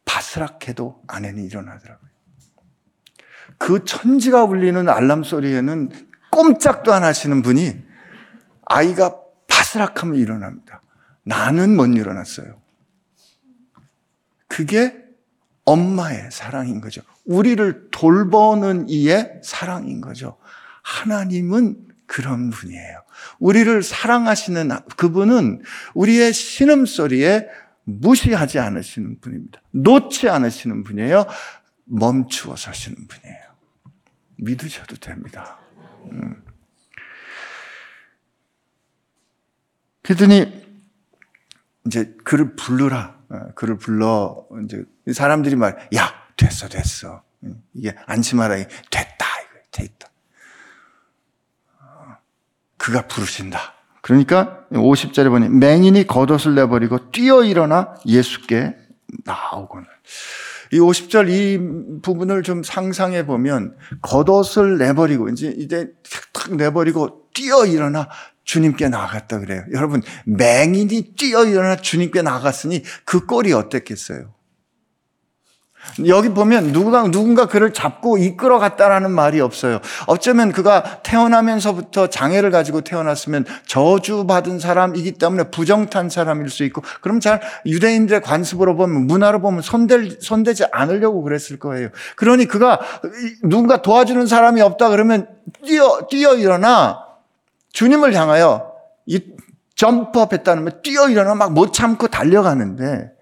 바스락해도 0.04 1.02
아내는 1.06 1.44
일어나더라고요. 1.44 2.10
그 3.58 3.84
천지가 3.84 4.44
울리는 4.44 4.88
알람 4.88 5.22
소리에는 5.22 5.90
꼼짝도 6.30 6.92
안 6.92 7.04
하시는 7.04 7.42
분이 7.42 7.84
아이가 8.66 9.18
바스락하면 9.48 10.16
일어납니다. 10.16 10.82
나는 11.22 11.76
못 11.76 11.86
일어났어요. 11.86 12.60
그게 14.48 15.05
엄마의 15.66 16.30
사랑인 16.30 16.80
거죠. 16.80 17.02
우리를 17.24 17.88
돌보는 17.90 18.88
이의 18.88 19.40
사랑인 19.42 20.00
거죠. 20.00 20.38
하나님은 20.82 21.76
그런 22.06 22.50
분이에요. 22.50 23.02
우리를 23.40 23.82
사랑하시는 23.82 24.70
그분은 24.96 25.62
우리의 25.94 26.32
신음소리에 26.32 27.48
무시하지 27.82 28.58
않으시는 28.60 29.20
분입니다. 29.20 29.60
놓지 29.72 30.28
않으시는 30.28 30.84
분이에요. 30.84 31.26
멈추어 31.84 32.56
서시는 32.56 33.06
분이에요. 33.06 33.42
믿으셔도 34.36 34.96
됩니다. 34.96 35.58
음. 36.12 36.42
그랬더니 40.02 40.64
이제 41.86 42.14
그를 42.22 42.54
부르라. 42.54 43.15
어, 43.28 43.48
그를 43.54 43.76
불러 43.76 44.46
이제 44.64 44.84
사람들이 45.12 45.56
말, 45.56 45.88
야 45.94 46.12
됐어 46.36 46.68
됐어. 46.68 47.22
이게 47.74 47.94
안심하라. 48.06 48.56
됐다 48.56 48.66
이거 48.90 49.60
됐다. 49.70 50.08
어, 51.80 52.16
그가 52.76 53.06
부르신다. 53.06 53.74
그러니까 54.00 54.64
50절에 54.70 55.28
보니 55.30 55.48
맹인이 55.48 56.06
겉옷을 56.06 56.54
내버리고 56.54 57.10
뛰어 57.10 57.42
일어나 57.42 57.94
예수께 58.06 58.76
나오고는 59.24 59.84
이 60.72 60.78
50절 60.78 61.28
이 61.28 62.00
부분을 62.02 62.42
좀 62.42 62.62
상상해 62.62 63.26
보면 63.26 63.76
겉옷을 64.02 64.78
내버리고 64.78 65.28
이제 65.28 65.52
이제 65.56 65.88
탁 66.32 66.54
내버리고 66.54 67.25
뛰어 67.36 67.66
일어나 67.66 68.08
주님께 68.44 68.88
나아갔다 68.88 69.40
그래요. 69.40 69.62
여러분, 69.72 70.02
맹인이 70.24 71.14
뛰어 71.16 71.44
일어나 71.44 71.76
주님께 71.76 72.22
나갔으니 72.22 72.82
그 73.04 73.26
꼴이 73.26 73.52
어땠겠어요? 73.52 74.34
여기 76.06 76.30
보면 76.30 76.72
누군가, 76.72 77.02
누군가 77.02 77.46
그를 77.46 77.72
잡고 77.72 78.18
이끌어 78.18 78.58
갔다라는 78.58 79.10
말이 79.10 79.40
없어요. 79.40 79.80
어쩌면 80.06 80.50
그가 80.50 81.02
태어나면서부터 81.02 82.08
장애를 82.08 82.50
가지고 82.50 82.80
태어났으면 82.80 83.44
저주받은 83.66 84.58
사람이기 84.58 85.12
때문에 85.12 85.50
부정탄 85.50 86.08
사람일 86.08 86.48
수 86.48 86.64
있고, 86.64 86.82
그럼 87.02 87.20
잘 87.20 87.40
유대인들의 87.66 88.22
관습으로 88.22 88.76
보면, 88.76 89.06
문화로 89.06 89.40
보면 89.40 89.60
손댈, 89.60 90.18
손대지 90.20 90.64
않으려고 90.72 91.22
그랬을 91.22 91.58
거예요. 91.58 91.90
그러니 92.16 92.46
그가 92.46 92.80
누군가 93.42 93.82
도와주는 93.82 94.26
사람이 94.26 94.60
없다 94.62 94.88
그러면 94.88 95.28
뛰어, 95.64 96.06
뛰어 96.08 96.34
일어나 96.34 97.05
주님을 97.76 98.14
향하여 98.14 98.72
이 99.04 99.20
점프업했다는 99.74 100.64
말 100.64 100.80
뛰어 100.82 101.10
일어나 101.10 101.34
막 101.34 101.52
못 101.52 101.74
참고 101.74 102.08
달려가는데 102.08 103.12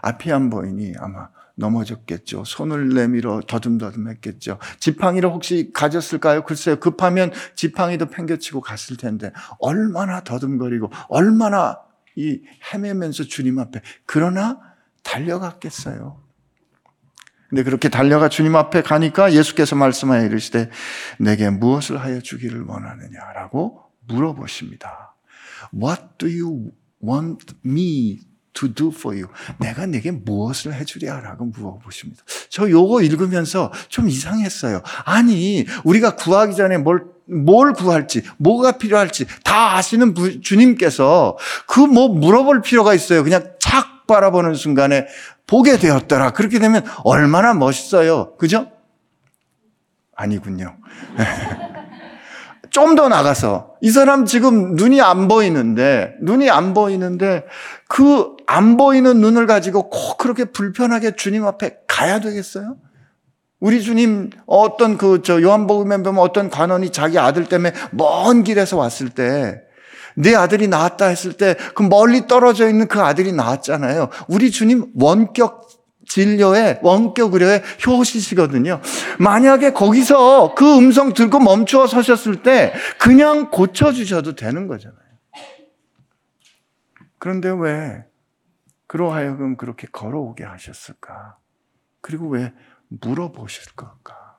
앞이 0.00 0.32
안 0.32 0.48
보이니 0.48 0.94
아마 0.98 1.28
넘어졌겠죠. 1.56 2.44
손을 2.46 2.88
내밀어 2.88 3.42
더듬더듬 3.46 4.08
했겠죠. 4.08 4.58
지팡이를 4.80 5.28
혹시 5.28 5.72
가졌을까요? 5.74 6.44
글쎄요. 6.44 6.76
급하면 6.80 7.32
지팡이도 7.54 8.06
팽겨치고 8.06 8.62
갔을 8.62 8.96
텐데 8.96 9.30
얼마나 9.58 10.22
더듬거리고 10.24 10.90
얼마나 11.08 11.78
이 12.16 12.40
헤매면서 12.72 13.24
주님 13.24 13.58
앞에 13.58 13.82
그러나 14.06 14.58
달려갔겠어요. 15.02 16.18
근데 17.50 17.62
그렇게 17.62 17.90
달려가 17.90 18.30
주님 18.30 18.56
앞에 18.56 18.80
가니까 18.80 19.34
예수께서 19.34 19.76
말씀하여 19.76 20.24
이르시되 20.24 20.70
내게 21.18 21.50
무엇을 21.50 21.98
하여 21.98 22.20
주기를 22.20 22.62
원하느냐라고 22.62 23.87
물어보십니다. 24.08 25.14
What 25.74 26.02
do 26.18 26.28
you 26.28 26.70
want 27.04 27.54
me 27.64 28.20
to 28.54 28.72
do 28.72 28.88
for 28.88 29.16
you? 29.16 29.28
내가 29.58 29.86
내게 29.86 30.10
무엇을 30.10 30.74
해주랴? 30.74 31.20
라고 31.20 31.44
물어보십니다. 31.44 32.22
저 32.48 32.68
요거 32.68 33.02
읽으면서 33.02 33.72
좀 33.88 34.08
이상했어요. 34.08 34.82
아니, 35.04 35.66
우리가 35.84 36.16
구하기 36.16 36.56
전에 36.56 36.78
뭘, 36.78 37.04
뭘 37.26 37.72
구할지, 37.72 38.22
뭐가 38.38 38.78
필요할지 38.78 39.26
다 39.44 39.76
아시는 39.76 40.14
부, 40.14 40.40
주님께서 40.40 41.36
그 41.66 41.86
뭐 41.86 42.08
물어볼 42.08 42.62
필요가 42.62 42.94
있어요. 42.94 43.22
그냥 43.22 43.52
착 43.60 44.06
바라보는 44.06 44.54
순간에 44.54 45.06
보게 45.46 45.78
되었더라. 45.78 46.32
그렇게 46.32 46.58
되면 46.58 46.84
얼마나 47.04 47.54
멋있어요. 47.54 48.36
그죠? 48.36 48.70
아니군요. 50.16 50.76
좀 52.78 52.94
더 52.96 53.08
나가서 53.08 53.74
이 53.82 53.90
사람 53.90 54.24
지금 54.24 54.74
눈이 54.74 55.00
안 55.00 55.28
보이는데 55.28 56.14
눈이 56.22 56.48
안 56.50 56.74
보이는데 56.74 57.44
그 57.88 58.38
안 58.50 58.78
보이는 58.78 59.20
눈을 59.20 59.46
가지고 59.46 59.90
꼭 59.90 60.16
그렇게 60.16 60.46
불편하게 60.46 61.16
주님 61.16 61.44
앞에 61.44 61.80
가야 61.86 62.18
되겠어요? 62.20 62.76
우리 63.60 63.82
주님 63.82 64.30
어떤 64.46 64.96
그 64.96 65.20
저 65.22 65.42
요한복음에 65.42 65.98
보면 65.98 66.18
어떤 66.18 66.48
관원이 66.48 66.90
자기 66.90 67.18
아들 67.18 67.44
때문에 67.44 67.72
먼 67.90 68.44
길에서 68.44 68.78
왔을 68.78 69.10
때내 69.10 70.34
아들이 70.34 70.66
나왔다 70.66 71.06
했을 71.08 71.34
때 71.34 71.56
그 71.74 71.82
멀리 71.82 72.26
떨어져 72.26 72.68
있는 72.70 72.88
그 72.88 73.00
아들이 73.02 73.32
나왔잖아요. 73.32 74.08
우리 74.28 74.50
주님 74.50 74.86
원격 74.98 75.67
진료의 76.08 76.80
원격 76.82 77.34
의료의 77.34 77.62
효시시거든요. 77.86 78.80
만약에 79.20 79.72
거기서 79.72 80.54
그 80.54 80.76
음성 80.76 81.12
들고 81.12 81.38
멈추어 81.38 81.86
서셨을 81.86 82.42
때 82.42 82.72
그냥 82.98 83.50
고쳐주셔도 83.50 84.34
되는 84.34 84.66
거잖아요. 84.66 84.98
그런데 87.18 87.50
왜 87.50 88.04
그러하여금 88.86 89.56
그렇게 89.56 89.86
걸어오게 89.86 90.44
하셨을까? 90.44 91.36
그리고 92.00 92.28
왜 92.28 92.52
물어보실 92.88 93.74
걸까? 93.76 94.38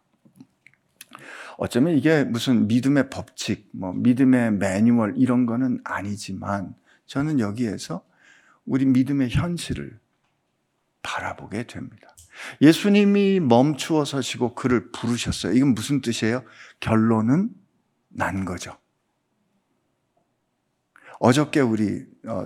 어쩌면 1.58 1.98
이게 1.98 2.24
무슨 2.24 2.68
믿음의 2.68 3.10
법칙, 3.10 3.70
뭐 3.74 3.94
믿음의 3.94 4.54
매뉴얼 4.54 5.14
이런 5.18 5.46
거는 5.46 5.82
아니지만 5.84 6.74
저는 7.06 7.40
여기에서 7.40 8.04
우리 8.66 8.86
믿음의 8.86 9.30
현실을 9.30 10.00
바라보게 11.10 11.64
됩니다. 11.64 12.08
예수님이 12.62 13.40
멈추어 13.40 14.06
서시고 14.06 14.54
그를 14.54 14.92
부르셨어요. 14.92 15.54
이건 15.54 15.74
무슨 15.74 16.02
뜻이에요? 16.02 16.44
결론은 16.80 17.50
난 18.10 18.46
거죠. 18.46 18.78
어저께 21.20 21.60
우리 21.62 22.06
어, 22.28 22.46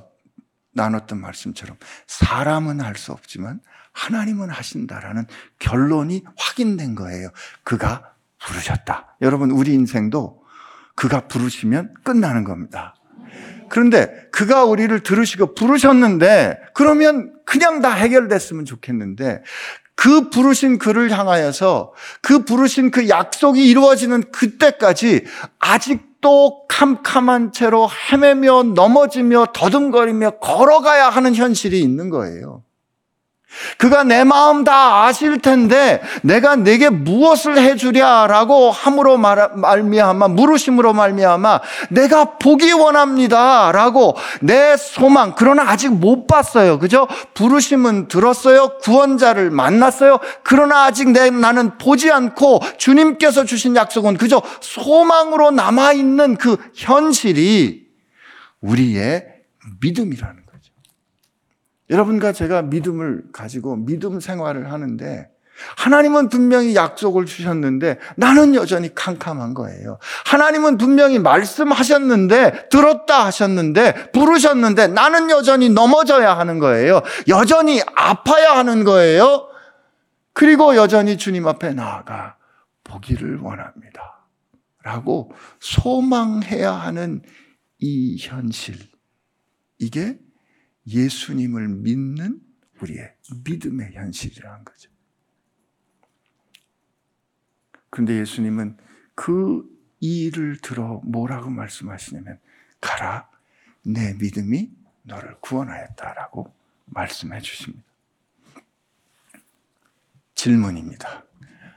나눴던 0.72 1.20
말씀처럼 1.20 1.78
사람은 2.08 2.82
할 2.82 2.96
수 2.96 3.12
없지만 3.12 3.60
하나님은 3.92 4.50
하신다라는 4.50 5.28
결론이 5.60 6.24
확인된 6.38 6.96
거예요. 6.96 7.30
그가 7.64 8.16
부르셨다. 8.40 9.18
여러분, 9.22 9.52
우리 9.52 9.74
인생도 9.74 10.44
그가 10.96 11.28
부르시면 11.28 11.94
끝나는 12.04 12.44
겁니다. 12.44 12.96
그런데 13.70 14.28
그가 14.32 14.66
우리를 14.66 14.98
들으시고 15.02 15.56
부르셨는데 15.56 16.60
그러면 16.74 17.34
그냥 17.46 17.82
다 17.82 17.92
해결됐으면 17.92 18.66
좋겠는데 18.66 19.44
그 19.96 20.30
부르신 20.30 20.80
그를 20.80 21.12
향하여서 21.12 21.94
그 22.22 22.46
부르신 22.46 22.92
그 22.92 23.10
약속이 23.10 23.70
이루어지는 23.70 24.24
그때까지 24.32 25.26
아직도 25.60 26.68
캄캄한 26.68 27.52
채로 27.52 27.90
헤매며 28.12 28.64
넘어지며 28.76 29.48
더듬거리며 29.54 30.40
걸어가야 30.40 31.10
하는 31.10 31.36
현실이 31.36 31.80
있는 31.80 32.10
거예요. 32.10 32.64
그가 33.78 34.04
내 34.04 34.24
마음 34.24 34.64
다 34.64 35.04
아실 35.04 35.40
텐데 35.40 36.02
내가 36.22 36.56
내게 36.56 36.90
무엇을 36.90 37.58
해 37.58 37.76
주랴라고 37.76 38.72
함으로 38.72 39.18
말미암아 39.18 40.28
물으심으로 40.30 40.94
말미암아 40.94 41.62
내가 41.90 42.38
보기 42.38 42.72
원합니다라고 42.72 44.16
내 44.42 44.76
소망 44.78 45.34
그러나 45.36 45.70
아직 45.70 45.90
못 45.90 46.28
봤어요. 46.28 46.80
그죠? 46.80 47.08
부르심은 47.34 48.08
들었어요. 48.08 48.78
구원자를 48.80 49.52
만났어요. 49.52 50.20
그러나 50.44 50.86
아직 50.86 51.10
내 51.10 51.30
나는 51.30 51.78
보지 51.78 52.12
않고 52.12 52.62
주님께서 52.78 53.46
주신 53.46 53.76
약속은 53.76 54.18
그저 54.18 54.42
소망으로 54.62 55.52
남아 55.52 55.94
있는 55.94 56.36
그 56.38 56.58
현실이 56.76 57.84
우리의 58.62 59.26
믿음이라는 59.82 60.43
여러분과 61.94 62.34
제가 62.34 62.64
믿음을 62.64 63.24
가지고 63.32 63.76
믿음 63.76 64.20
생활을 64.20 64.72
하는데 64.72 65.30
하나님은 65.78 66.30
분명히 66.30 66.76
약속을 66.76 67.28
주셨는데 67.28 68.00
나는 68.18 68.56
여전히 68.56 68.94
캄캄한 68.96 69.54
거예요. 69.54 70.00
하나님은 70.26 70.78
분명히 70.80 71.20
말씀하셨는데 71.20 72.70
들었다 72.70 73.26
하셨는데 73.26 74.12
부르셨는데 74.12 74.88
나는 74.88 75.30
여전히 75.30 75.70
넘어져야 75.70 76.36
하는 76.36 76.58
거예요. 76.58 77.02
여전히 77.28 77.82
아파야 77.96 78.58
하는 78.58 78.84
거예요. 78.84 79.48
그리고 80.34 80.76
여전히 80.76 81.18
주님 81.18 81.48
앞에 81.48 81.74
나아가 81.74 82.38
보기를 82.84 83.38
원합니다. 83.38 84.26
라고 84.82 85.32
소망해야 85.60 86.72
하는 86.72 87.22
이 87.78 88.18
현실. 88.20 88.76
이게 89.78 90.18
예수님을 90.88 91.68
믿는 91.68 92.42
우리의 92.82 93.14
믿음의 93.46 93.94
현실이라는 93.94 94.66
거죠. 94.66 94.90
그런데 97.90 98.20
예수님은 98.20 98.78
그 99.16 99.64
일을 100.00 100.58
들어 100.62 101.00
뭐라고 101.06 101.50
말씀하시냐면 101.50 102.40
가라 102.82 103.30
내 103.86 104.14
믿음이 104.16 104.72
너를 105.04 105.38
구원하였다라고 105.40 106.54
말씀해 106.86 107.40
주십니다. 107.42 107.84
질문입니다. 110.36 111.26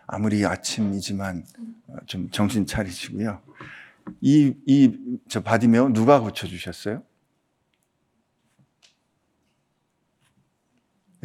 아무리 0.06 0.44
아침이지만 0.44 1.44
좀 2.06 2.30
정신 2.30 2.66
차리시고요. 2.66 3.42
이, 4.20 4.54
이, 4.66 5.18
저 5.28 5.42
바디메오 5.42 5.92
누가 5.92 6.20
고쳐주셨어요? 6.20 7.02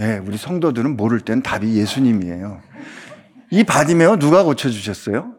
네, 0.01 0.17
우리 0.17 0.35
성도들은 0.35 0.97
모를 0.97 1.19
땐 1.19 1.43
답이 1.43 1.77
예수님이에요. 1.77 2.59
이 3.51 3.63
바디메오 3.63 4.17
누가 4.17 4.43
고쳐주셨어요? 4.43 5.35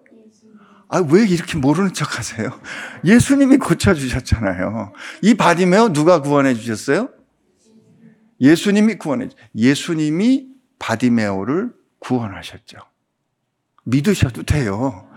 아, 0.89 0.99
왜 1.11 1.27
이렇게 1.27 1.59
모르는 1.59 1.93
척 1.93 2.17
하세요? 2.17 2.49
예수님이 3.05 3.57
고쳐주셨잖아요. 3.57 4.93
이 5.23 5.35
바디메오 5.35 5.93
누가 5.93 6.23
구원해 6.23 6.55
주셨어요? 6.55 7.09
예수님이 8.41 8.99
구원해, 8.99 9.31
예수님이 9.57 10.47
바디메오를 10.79 11.73
구원하셨죠. 11.99 12.79
믿으셔도 13.83 14.45
돼요. 14.45 15.09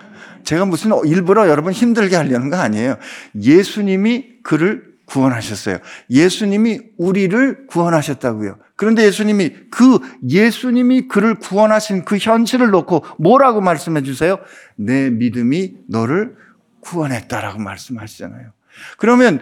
제가 0.44 0.66
무슨 0.66 0.92
일부러 1.06 1.48
여러분 1.50 1.72
힘들게 1.72 2.16
하려는 2.16 2.50
거 2.50 2.58
아니에요. 2.58 2.98
예수님이 3.40 4.42
그를 4.42 4.95
구원하셨어요. 5.06 5.78
예수님이 6.10 6.82
우리를 6.98 7.68
구원하셨다고요. 7.68 8.58
그런데 8.76 9.06
예수님이 9.06 9.54
그 9.70 10.00
예수님이 10.28 11.08
그를 11.08 11.36
구원하신 11.36 12.06
그 12.06 12.18
현실을 12.18 12.72
놓고 12.72 13.06
뭐라고 13.20 13.62
말씀해 13.62 14.04
주세요? 14.04 14.40
내 14.76 15.10
믿음이 15.10 15.76
너를 15.88 16.36
구원했다라고 16.82 17.60
말씀하시잖아요. 17.60 18.52
그러면 18.98 19.40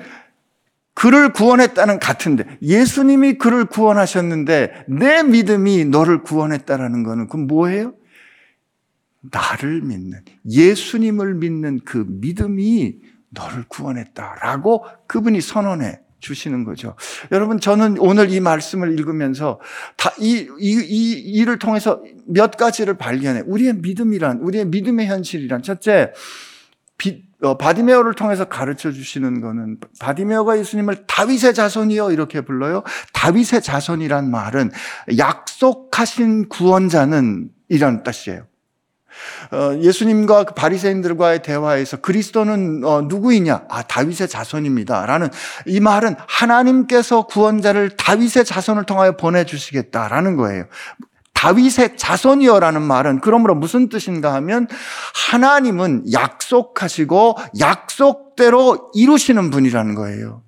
그를 0.93 1.33
구원했다는 1.33 1.99
같은데 1.99 2.45
예수님이 2.61 3.37
그를 3.37 3.65
구원하셨는데 3.65 4.85
내 4.87 5.23
믿음이 5.23 5.85
너를 5.85 6.21
구원했다라는 6.21 7.03
거는 7.03 7.27
그럼 7.27 7.47
뭐예요? 7.47 7.95
나를 9.21 9.81
믿는 9.81 10.19
예수님을 10.49 11.35
믿는 11.35 11.79
그 11.85 12.05
믿음이 12.07 12.97
너를 13.33 13.65
구원했다라고 13.67 14.85
그분이 15.07 15.41
선언해 15.41 15.99
주시는 16.19 16.63
거죠. 16.63 16.95
여러분, 17.31 17.59
저는 17.59 17.97
오늘 17.99 18.31
이 18.31 18.39
말씀을 18.39 18.97
읽으면서 18.97 19.59
다 19.97 20.11
이, 20.17 20.47
이, 20.59 20.71
이, 20.71 21.11
이를 21.11 21.59
통해서 21.59 22.01
몇 22.25 22.51
가지를 22.55 22.97
발견해. 22.97 23.41
우리의 23.45 23.75
믿음이란, 23.75 24.39
우리의 24.39 24.65
믿음의 24.65 25.07
현실이란. 25.07 25.63
첫째, 25.63 26.13
비, 26.97 27.23
어, 27.41 27.57
바디메오를 27.57 28.13
통해서 28.13 28.45
가르쳐 28.45 28.91
주시는 28.91 29.41
거는 29.41 29.79
바디메오가 29.99 30.57
예수님을 30.59 31.05
다윗의 31.07 31.53
자손이요 31.53 32.11
이렇게 32.11 32.41
불러요. 32.41 32.83
다윗의 33.11 33.61
자손이란 33.61 34.31
말은 34.31 34.71
약속하신 35.17 36.47
구원자는 36.47 37.49
이런 37.67 38.03
뜻이에요. 38.03 38.45
어, 39.51 39.77
예수님과 39.79 40.43
그 40.45 40.53
바리새인들과의 40.53 41.41
대화에서 41.41 41.97
그리스도는 41.97 42.83
어, 42.83 43.01
누구이냐? 43.01 43.63
아 43.69 43.83
다윗의 43.83 44.27
자손입니다라는 44.27 45.29
이 45.67 45.79
말은 45.79 46.15
하나님께서 46.27 47.23
구원자를 47.27 47.91
다윗의 47.97 48.45
자손을 48.45 48.85
통하여 48.85 49.15
보내 49.17 49.45
주시겠다라는 49.45 50.37
거예요. 50.37 50.65
다윗의 51.33 51.97
자손이여라는 51.97 52.81
말은 52.81 53.19
그러므로 53.19 53.53
무슨 53.53 53.89
뜻인가 53.89 54.33
하면 54.35 54.67
하나님은 55.29 56.13
약속하시고 56.13 57.37
약속대로 57.59 58.91
이루시는 58.93 59.49
분이라는 59.49 59.95
거예요. 59.95 60.41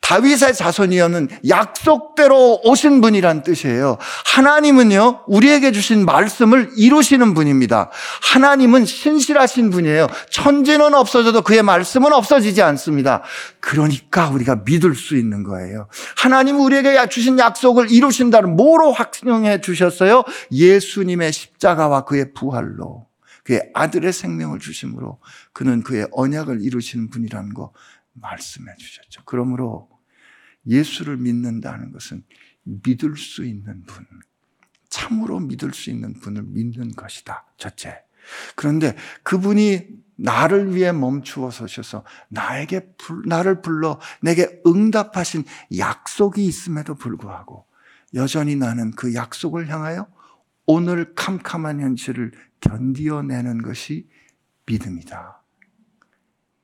다윗의 0.00 0.54
자손이여는 0.54 1.28
약속대로 1.48 2.60
오신 2.64 3.00
분이란 3.00 3.42
뜻이에요. 3.42 3.98
하나님은요, 4.26 5.24
우리에게 5.26 5.72
주신 5.72 6.04
말씀을 6.04 6.70
이루시는 6.76 7.34
분입니다. 7.34 7.90
하나님은 8.22 8.84
신실하신 8.84 9.70
분이에요. 9.70 10.06
천지는 10.30 10.94
없어져도 10.94 11.42
그의 11.42 11.62
말씀은 11.62 12.12
없어지지 12.12 12.62
않습니다. 12.62 13.22
그러니까 13.60 14.28
우리가 14.30 14.62
믿을 14.64 14.94
수 14.94 15.16
있는 15.16 15.42
거예요. 15.42 15.88
하나님 16.16 16.60
우리에게 16.60 17.08
주신 17.08 17.38
약속을 17.38 17.90
이루신다는 17.90 18.56
뭐로 18.56 18.92
확정해 18.92 19.60
주셨어요? 19.60 20.24
예수님의 20.52 21.32
십자가와 21.32 22.04
그의 22.04 22.32
부활로. 22.34 23.08
그의 23.44 23.62
아들의 23.72 24.12
생명을 24.12 24.58
주심으로 24.58 25.20
그는 25.54 25.82
그의 25.82 26.06
언약을 26.12 26.60
이루시는 26.60 27.08
분이라는 27.08 27.54
거 27.54 27.72
말씀해 28.20 28.74
주셨죠. 28.76 29.22
그러므로 29.24 29.88
예수를 30.66 31.16
믿는다는 31.16 31.92
것은 31.92 32.24
믿을 32.62 33.16
수 33.16 33.44
있는 33.44 33.84
분, 33.84 34.06
참으로 34.88 35.40
믿을 35.40 35.72
수 35.72 35.90
있는 35.90 36.14
분을 36.14 36.42
믿는 36.42 36.92
것이다. 36.92 37.46
첫째. 37.56 38.02
그런데 38.56 38.94
그분이 39.22 39.86
나를 40.16 40.74
위해 40.74 40.92
멈추어 40.92 41.50
서셔서 41.50 42.04
나에게 42.28 42.94
나를 43.26 43.62
불러 43.62 44.00
내게 44.20 44.60
응답하신 44.66 45.44
약속이 45.76 46.44
있음에도 46.44 46.96
불구하고 46.96 47.66
여전히 48.14 48.56
나는 48.56 48.90
그 48.92 49.14
약속을 49.14 49.68
향하여 49.68 50.08
오늘 50.66 51.14
캄캄한 51.14 51.80
현실을 51.80 52.32
견디어내는 52.60 53.62
것이 53.62 54.08
믿음이다. 54.66 55.37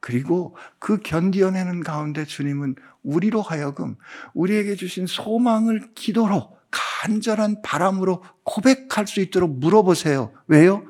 그리고 0.04 0.54
그 0.78 0.98
견디어내는 0.98 1.82
가운데 1.82 2.26
주님은 2.26 2.74
우리로 3.04 3.40
하여금 3.40 3.96
우리에게 4.34 4.74
주신 4.76 5.06
소망을 5.06 5.94
기도로 5.94 6.58
간절한 6.70 7.62
바람으로 7.62 8.22
고백할 8.42 9.06
수 9.06 9.22
있도록 9.22 9.58
물어보세요. 9.58 10.30
왜요? 10.46 10.84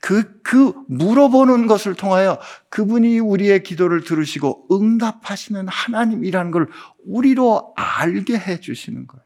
그, 0.00 0.40
그 0.40 0.72
물어보는 0.88 1.66
것을 1.66 1.92
통하여 1.94 2.40
그분이 2.70 3.18
우리의 3.18 3.64
기도를 3.64 4.02
들으시고 4.02 4.68
응답하시는 4.72 5.68
하나님이라는 5.68 6.50
걸 6.50 6.70
우리로 7.04 7.74
알게 7.76 8.38
해 8.38 8.60
주시는 8.60 9.06
거예요. 9.06 9.24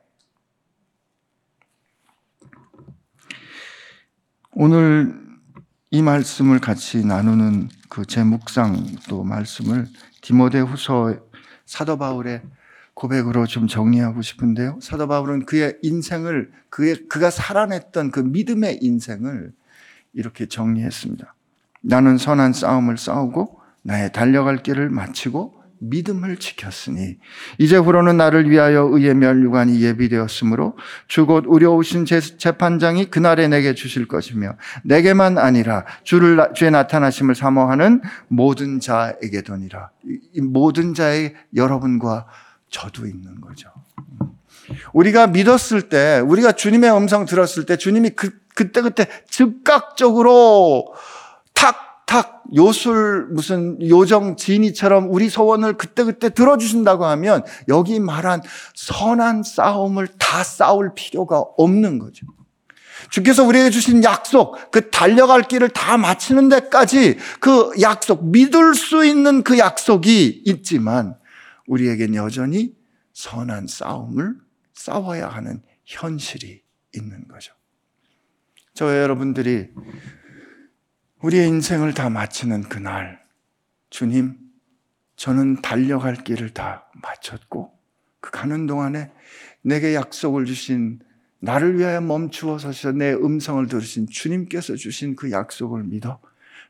오늘 4.50 5.27
이 5.90 6.02
말씀을 6.02 6.58
같이 6.60 7.04
나누는 7.04 7.68
그 7.88 8.04
제 8.04 8.22
묵상 8.22 8.96
또 9.08 9.24
말씀을 9.24 9.86
디모데 10.20 10.60
후서 10.60 11.16
사도 11.64 11.96
바울의 11.98 12.42
고백으로 12.94 13.46
좀 13.46 13.66
정리하고 13.66 14.22
싶은데요. 14.22 14.78
사도 14.82 15.06
바울은 15.08 15.46
그의 15.46 15.78
인생을, 15.82 16.50
그의, 16.68 17.08
그가 17.08 17.30
살아냈던 17.30 18.10
그 18.10 18.20
믿음의 18.20 18.80
인생을 18.82 19.52
이렇게 20.12 20.46
정리했습니다. 20.46 21.34
나는 21.80 22.18
선한 22.18 22.52
싸움을 22.52 22.98
싸우고 22.98 23.60
나의 23.82 24.12
달려갈 24.12 24.62
길을 24.62 24.90
마치고 24.90 25.57
믿음을 25.80 26.36
지켰으니 26.36 27.16
이제후로는 27.58 28.16
나를 28.16 28.50
위하여 28.50 28.88
의의 28.90 29.14
멸류관이 29.14 29.80
예비되었으므로 29.82 30.76
주곧 31.06 31.44
의료오신 31.46 32.04
재판장이 32.04 33.10
그날에 33.10 33.48
내게 33.48 33.74
주실 33.74 34.08
것이며 34.08 34.56
내게만 34.84 35.38
아니라 35.38 35.84
주를 36.04 36.38
주의 36.54 36.70
나타나심을 36.70 37.34
사모하는 37.34 38.02
모든 38.28 38.80
자에게 38.80 39.42
도니라 39.42 39.90
이 40.34 40.40
모든 40.40 40.94
자의 40.94 41.34
여러분과 41.54 42.26
저도 42.70 43.06
있는 43.06 43.40
거죠. 43.40 43.70
우리가 44.92 45.28
믿었을 45.28 45.88
때 45.88 46.22
우리가 46.24 46.52
주님의 46.52 46.94
음성 46.94 47.24
들었을 47.24 47.66
때 47.66 47.76
주님이 47.76 48.10
그, 48.10 48.30
그때 48.54 48.82
그때 48.82 49.06
즉각적으로 49.28 50.92
탁탁 52.08 52.42
요술 52.56 53.28
무슨 53.30 53.78
요정 53.86 54.36
지니처럼 54.36 55.08
우리 55.10 55.28
소원을 55.28 55.74
그때그때 55.74 56.30
들어주신다고 56.30 57.04
하면 57.04 57.44
여기 57.68 58.00
말한 58.00 58.40
선한 58.74 59.42
싸움을 59.42 60.08
다 60.18 60.42
싸울 60.42 60.92
필요가 60.94 61.38
없는 61.38 61.98
거죠. 61.98 62.26
주께서 63.10 63.44
우리에게 63.44 63.70
주신 63.70 64.02
약속, 64.02 64.70
그 64.70 64.90
달려갈 64.90 65.42
길을 65.42 65.68
다 65.68 65.96
마치는 65.98 66.48
데까지 66.48 67.18
그 67.40 67.70
약속, 67.80 68.26
믿을 68.26 68.74
수 68.74 69.04
있는 69.04 69.44
그 69.44 69.58
약속이 69.58 70.42
있지만 70.46 71.14
우리에겐 71.66 72.14
여전히 72.14 72.74
선한 73.12 73.66
싸움을 73.68 74.34
싸워야 74.74 75.28
하는 75.28 75.62
현실이 75.84 76.62
있는 76.94 77.28
거죠. 77.28 77.52
저 78.74 78.96
여러분들이 79.00 79.68
우리의 81.22 81.48
인생을 81.48 81.94
다 81.94 82.10
마치는 82.10 82.68
그날, 82.68 83.20
주님, 83.90 84.38
저는 85.16 85.62
달려갈 85.62 86.14
길을 86.14 86.54
다 86.54 86.88
마쳤고, 87.02 87.76
그 88.20 88.30
가는 88.30 88.68
동안에 88.68 89.10
내게 89.62 89.96
약속을 89.96 90.44
주신, 90.44 91.00
나를 91.40 91.76
위하여 91.76 92.00
멈추어 92.00 92.58
서서 92.58 92.92
내 92.92 93.12
음성을 93.14 93.66
들으신 93.66 94.06
주님께서 94.08 94.76
주신 94.76 95.16
그 95.16 95.32
약속을 95.32 95.84
믿어 95.84 96.20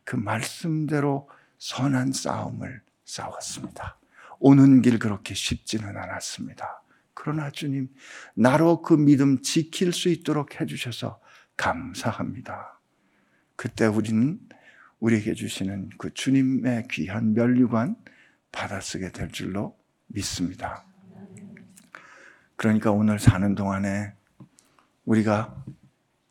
그 0.04 0.16
말씀대로 0.16 1.28
선한 1.58 2.12
싸움을 2.12 2.80
싸웠습니다. 3.04 3.98
오는 4.38 4.80
길 4.80 4.98
그렇게 4.98 5.34
쉽지는 5.34 5.94
않았습니다. 5.94 6.82
그러나 7.12 7.50
주님, 7.50 7.88
나로 8.34 8.80
그 8.80 8.94
믿음 8.94 9.42
지킬 9.42 9.92
수 9.92 10.08
있도록 10.08 10.58
해주셔서 10.58 11.20
감사합니다. 11.56 12.77
그때 13.58 13.86
우리는 13.86 14.38
우리에게 15.00 15.34
주시는 15.34 15.90
그 15.98 16.14
주님의 16.14 16.86
귀한 16.92 17.34
면류관 17.34 17.96
받아쓰게 18.52 19.10
될 19.10 19.32
줄로 19.32 19.76
믿습니다. 20.06 20.84
그러니까 22.54 22.92
오늘 22.92 23.18
사는 23.18 23.56
동안에 23.56 24.12
우리가 25.06 25.64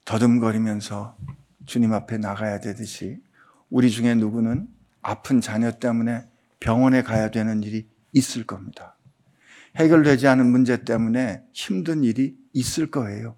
더듬거리면서 0.06 1.18
주님 1.66 1.92
앞에 1.92 2.18
나가야 2.18 2.62
되듯이 2.62 3.22
우리 3.70 3.92
중에 3.92 4.16
누구는 4.16 4.70
아픈 5.02 5.42
자녀 5.42 5.72
때문에 5.72 6.30
병원에 6.62 7.02
가야 7.02 7.30
되는 7.30 7.62
일이 7.62 7.90
있을 8.13 8.46
겁니다. 8.46 8.96
해결되지 9.76 10.30
않은 10.30 10.50
문제 10.50 10.86
때문에 10.86 11.44
힘든 11.52 12.06
일이 12.06 12.38
있을 12.54 12.90
거예요. 12.90 13.36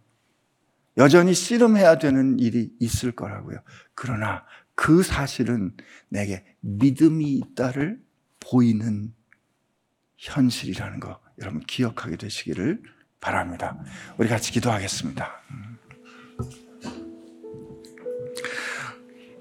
여전히 0.99 1.33
씨름해야 1.33 1.97
되는 1.97 2.37
일이 2.39 2.71
있을 2.79 3.13
거라고요. 3.13 3.57
그러나 3.95 4.43
그 4.75 5.01
사실은 5.01 5.71
내게 6.09 6.45
믿음이 6.59 7.25
있다를 7.33 7.99
보이는 8.41 9.13
현실이라는 10.17 10.99
거 10.99 11.19
여러분 11.41 11.61
기억하게 11.61 12.17
되시기를 12.17 12.81
바랍니다. 13.21 13.81
우리 14.17 14.27
같이 14.27 14.51
기도하겠습니다. 14.51 15.31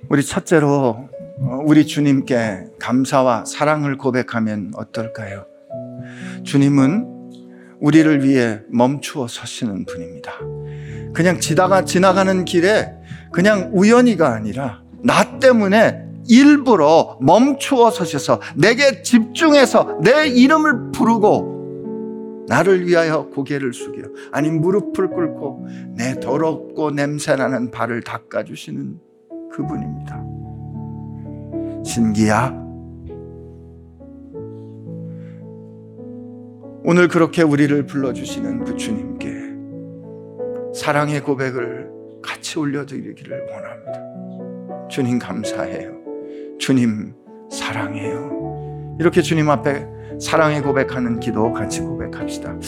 우리 0.08 0.22
첫째로 0.24 1.10
어, 1.40 1.60
우리 1.64 1.86
주님께 1.86 2.66
감사와 2.80 3.44
사랑을 3.44 3.96
고백하면 3.96 4.72
어떨까요? 4.74 5.46
주님은 6.44 7.76
우리를 7.80 8.24
위해 8.24 8.60
멈추어 8.70 9.28
서시는 9.28 9.84
분입니다. 9.84 10.32
그냥 11.18 11.40
지다가 11.40 11.84
지나가는 11.84 12.44
길에 12.44 12.94
그냥 13.32 13.72
우연히가 13.74 14.32
아니라 14.32 14.84
나 15.02 15.40
때문에 15.40 16.06
일부러 16.28 17.18
멈추어 17.20 17.90
서셔서 17.90 18.40
내게 18.54 19.02
집중해서 19.02 19.98
내 20.00 20.28
이름을 20.28 20.92
부르고 20.92 22.44
나를 22.46 22.86
위하여 22.86 23.26
고개를 23.30 23.72
숙여 23.72 24.04
아니 24.30 24.48
무릎을 24.48 25.08
꿇고 25.08 25.66
내 25.96 26.20
더럽고 26.20 26.92
냄새나는 26.92 27.72
발을 27.72 28.02
닦아주시는 28.02 29.00
그분입니다. 29.50 30.24
신기야 31.84 32.50
오늘 36.84 37.08
그렇게 37.08 37.42
우리를 37.42 37.86
불러주시는 37.86 38.64
그 38.64 38.76
주님께 38.76 39.37
사랑의 40.78 41.20
고백을 41.20 41.90
같이 42.22 42.56
올려드리기를 42.56 43.46
원합니다. 43.50 44.88
주님 44.88 45.18
감사해요. 45.18 45.92
주님 46.60 47.12
사랑해요. 47.50 48.96
이렇게 49.00 49.20
주님 49.20 49.50
앞에 49.50 49.84
사랑의 50.20 50.62
고백하는 50.62 51.18
기도 51.18 51.52
같이 51.52 51.80
고백합시다. 51.80 52.60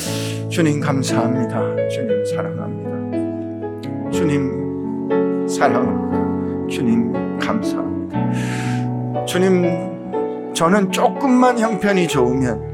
주님 0.48 0.80
감사합니다. 0.80 1.88
주님 1.88 2.24
사랑합니다. 2.24 4.10
주님 4.10 5.46
사랑합니다. 5.48 6.66
주님 6.68 7.38
감사합니다. 7.38 9.24
주님 9.24 10.52
저는 10.52 10.90
조금만 10.90 11.60
형편이 11.60 12.08
좋으면 12.08 12.69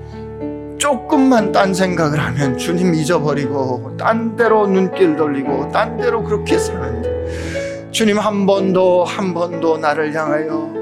조금만 0.78 1.52
딴 1.52 1.72
생각을 1.74 2.18
하면 2.18 2.56
주님 2.58 2.94
잊어버리고 2.94 3.96
딴 3.98 4.36
데로 4.36 4.66
눈길 4.66 5.16
돌리고 5.16 5.70
딴 5.72 5.96
데로 5.96 6.22
그렇게 6.22 6.58
사는데 6.58 7.90
주님 7.90 8.18
한 8.18 8.46
번도 8.46 9.04
한 9.04 9.32
번도 9.32 9.78
나를 9.78 10.14
향하여 10.14 10.74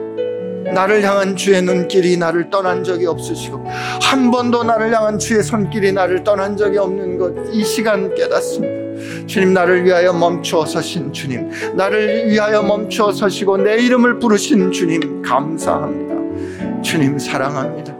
나를 0.74 1.04
향한 1.04 1.36
주의 1.36 1.62
눈길이 1.62 2.16
나를 2.16 2.50
떠난 2.50 2.82
적이 2.82 3.06
없으시고 3.06 3.64
한 4.02 4.30
번도 4.30 4.64
나를 4.64 4.92
향한 4.94 5.18
주의 5.18 5.42
손길이 5.42 5.92
나를 5.92 6.24
떠난 6.24 6.56
적이 6.56 6.78
없는 6.78 7.18
것 7.18 7.34
이 7.52 7.62
시간 7.64 8.12
깨닫습니다. 8.14 9.26
주님 9.26 9.52
나를 9.54 9.84
위하여 9.84 10.12
멈추어 10.12 10.64
서신 10.66 11.12
주님 11.12 11.50
나를 11.76 12.28
위하여 12.30 12.62
멈추어 12.62 13.12
서시고 13.12 13.58
내 13.58 13.76
이름을 13.82 14.18
부르신 14.18 14.72
주님 14.72 15.22
감사합니다. 15.22 16.82
주님 16.82 17.18
사랑합니다. 17.18 17.94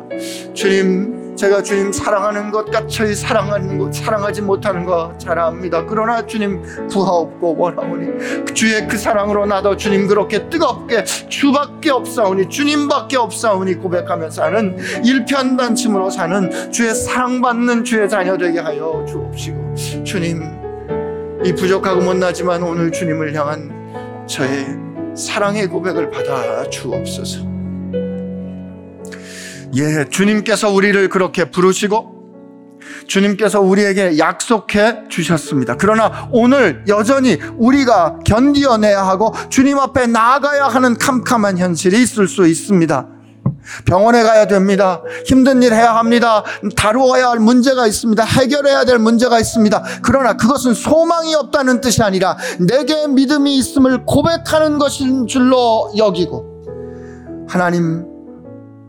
주님 0.55 1.14
제가 1.37 1.63
주님 1.63 1.93
사랑하는 1.93 2.51
것 2.51 2.71
까쳐이 2.71 3.15
사랑하는 3.15 3.79
것 3.79 3.93
사랑하지 3.95 4.43
못하는 4.43 4.85
것 4.85 5.15
잘 5.19 5.39
압니다. 5.39 5.85
그러나 5.87 6.25
주님 6.27 6.63
부하 6.89 7.11
없고 7.13 7.57
원하오니 7.57 8.55
주의 8.55 8.87
그 8.87 8.97
사랑으로 8.97 9.47
나도 9.47 9.77
주님 9.77 10.07
그렇게 10.07 10.49
뜨겁게 10.49 11.05
주밖에 11.05 11.91
없사오니 11.91 12.49
주님밖에 12.49 13.17
없사오니 13.17 13.77
고백하며 13.77 14.31
사는 14.31 14.77
일편단심으로 15.05 16.11
사는 16.11 16.71
주의 16.73 16.95
사랑받는 16.95 17.85
주의 17.85 18.09
자녀 18.09 18.37
되게 18.37 18.61
하여 18.61 19.05
주옵시고 19.09 19.75
주님 20.05 20.43
이 21.45 21.53
부족하고 21.55 22.01
못나지만 22.01 22.63
오늘 22.63 22.91
주님을 22.91 23.35
향한 23.35 24.27
저의 24.27 24.67
사랑의 25.15 25.69
고백을 25.69 26.11
받아 26.11 26.69
주옵소서. 26.69 27.54
예, 29.77 30.09
주님께서 30.09 30.71
우리를 30.71 31.09
그렇게 31.09 31.51
부르시고 31.51 32.15
주님께서 33.07 33.61
우리에게 33.61 34.19
약속해 34.19 35.09
주셨습니다. 35.09 35.77
그러나 35.77 36.29
오늘 36.33 36.85
여전히 36.89 37.39
우리가 37.57 38.19
견디어내야 38.25 39.07
하고 39.07 39.33
주님 39.49 39.79
앞에 39.79 40.07
나아가야 40.07 40.67
하는 40.67 40.97
캄캄한 40.97 41.59
현실이 41.59 42.01
있을 42.03 42.29
수 42.29 42.47
있습니다. 42.47 43.09
병원에 43.87 44.23
가야 44.23 44.47
됩니다. 44.47 45.03
힘든 45.25 45.63
일 45.63 45.73
해야 45.73 45.97
합니다. 45.97 46.45
다루어야 46.77 47.31
할 47.31 47.39
문제가 47.39 47.87
있습니다. 47.87 48.23
해결해야 48.23 48.85
될 48.85 48.99
문제가 48.99 49.39
있습니다. 49.41 49.83
그러나 50.03 50.37
그것은 50.37 50.75
소망이 50.75 51.35
없다는 51.35 51.81
뜻이 51.81 52.03
아니라 52.03 52.37
내게 52.61 53.07
믿음이 53.07 53.57
있음을 53.57 54.05
고백하는 54.05 54.79
것인 54.79 55.27
줄로 55.27 55.91
여기고 55.97 57.47
하나님 57.49 58.14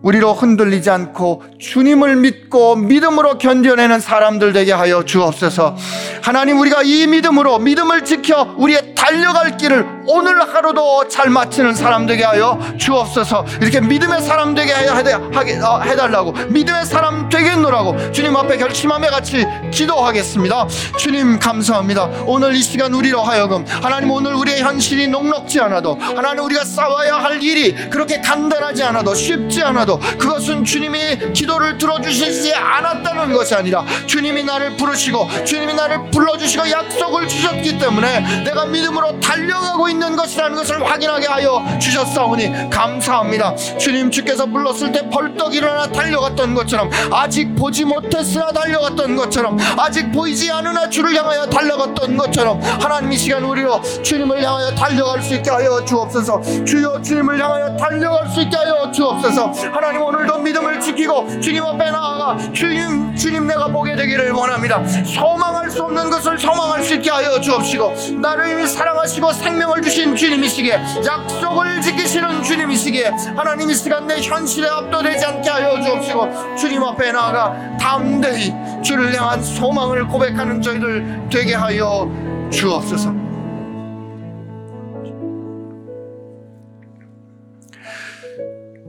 우리로 0.06 0.34
흔들리지 0.34 0.92
않고 0.92 1.44
주님을 1.58 2.18
믿고 2.18 2.76
믿음으로 2.76 3.40
견뎌내는 3.40 4.00
사람들 4.00 4.54
되게 4.54 4.72
하여 4.72 5.04
주옵소서. 5.04 5.76
하나님 6.22 6.60
우리가 6.60 6.84
이 6.84 7.08
믿음으로 7.08 7.58
믿음을 7.58 8.06
지켜 8.06 8.54
우리의 8.58 8.94
달려갈 8.94 9.58
길을 9.58 9.95
오늘 10.08 10.42
하루도 10.54 11.08
잘 11.08 11.30
마치는 11.30 11.74
사람 11.74 12.06
되게 12.06 12.24
하여 12.24 12.60
주옵소서 12.78 13.46
이렇게 13.62 13.82
믿음의 13.82 14.22
사람 14.22 14.54
되게 14.54 14.72
어, 14.74 15.82
해달라고. 15.82 16.32
믿음의 16.50 16.86
사람 16.86 17.28
되겠노라고 17.30 18.12
주님 18.12 18.36
앞에 18.36 18.58
결심함에 18.58 19.08
같이 19.08 19.46
기도하겠습니다. 19.72 20.68
주님 20.98 21.40
감사합니다. 21.40 22.10
오늘 22.26 22.54
이 22.54 22.62
시간 22.62 22.94
우리로 22.94 23.24
하여금 23.24 23.66
하나님 23.82 24.12
오늘 24.12 24.36
우리의 24.36 24.62
현실이 24.62 25.08
녹록지 25.08 25.60
않아도 25.62 25.98
하나님 26.00 26.44
우리가 26.44 26.64
싸워야 26.64 27.16
할 27.16 27.42
일이 27.42 27.74
그렇게 27.90 28.22
간단하지 28.22 28.84
않아도 28.84 29.16
쉽지 29.16 29.64
않아도 29.64 29.98
그것은 30.00 30.64
주님이 30.66 31.34
기도를 31.34 31.78
들어주시지 31.78 32.54
않았다는 32.54 33.34
것이 33.34 33.56
아니라 33.56 33.84
주님이 34.06 34.44
나를 34.44 34.78
부르시고 34.78 35.28
주님이 35.46 35.74
나를 35.74 36.12
불러주시고 36.12 36.70
약속을 36.70 37.28
주셨기 37.28 37.80
때문에 37.80 38.44
내가 38.44 38.66
믿음으로 38.66 39.20
달려가고 39.20 39.90
있는 39.90 39.95
것이라는 40.00 40.56
것을 40.56 40.86
확인하게 40.90 41.28
하여 41.28 41.64
주셨사오니 41.80 42.70
감사합니다. 42.70 43.56
주님 43.56 44.12
주께서 44.12 44.46
불렀을 44.46 44.92
때 44.92 45.08
벌떡 45.10 45.56
일어나 45.56 45.88
달려갔던 45.88 46.54
것처럼 46.56 46.90
아직 47.12 47.56
보지 47.56 47.86
못했으나 47.86 48.52
달려갔던 48.52 49.16
것처럼 49.16 49.58
아직 49.78 50.12
보이지 50.12 50.52
않으나 50.52 50.90
주를 50.90 51.16
향하여 51.16 51.46
달려갔던 51.48 52.18
것처럼 52.18 52.62
하나님 52.62 53.12
이 53.12 53.18
시간 53.18 53.44
우리로 53.44 53.82
주님을 54.04 54.44
향하여 54.44 54.74
달려갈 54.76 55.22
수 55.22 55.34
있게 55.36 55.50
하여 55.50 55.84
주옵소서. 55.86 56.42
주여 56.66 57.02
주님을 57.02 57.42
향하여 57.42 57.76
달려갈 57.78 58.30
수 58.30 58.42
있게 58.42 58.56
하여 58.56 58.92
주옵소서. 58.92 59.52
하나님 59.72 60.02
오늘도 60.02 60.35
믿음을 60.46 60.80
지키고 60.80 61.40
주님 61.42 61.64
앞에 61.64 61.92
나아가 61.92 62.38
주님 62.54 63.16
주님 63.16 63.48
내가 63.48 63.68
보게 63.68 63.96
되기를 63.96 64.32
원합니다. 64.32 64.86
소망할 65.04 65.70
수 65.70 65.84
없는 65.84 66.10
것을 66.10 66.38
소망할 66.38 66.84
수 66.84 66.94
있게 66.94 67.10
하여 67.10 67.42
주옵시고 67.42 68.20
나를 68.22 68.52
이미 68.52 68.68
사랑하시고 68.68 69.34
생명을 69.34 69.82
주신 69.82 70.16
주님이시기에 70.16 70.80
약속을 71.06 71.82
지키시는 71.82 72.44
주님이시기에 72.44 73.12
하나님 73.36 73.70
이 73.70 73.74
시간 73.74 74.06
내 74.06 74.22
현실에 74.22 74.68
압도되지 74.70 75.26
않게 75.26 75.50
하여 75.50 75.82
주옵시고 75.82 76.56
주님 76.56 76.84
앞에 76.84 77.12
나아가 77.12 77.78
담대히 77.80 78.54
주를 78.84 79.14
향한 79.20 79.42
소망을 79.42 80.08
고백하는 80.08 80.62
저희들 80.62 81.28
되게 81.32 81.56
하여 81.56 82.10
주옵소서. 82.52 83.14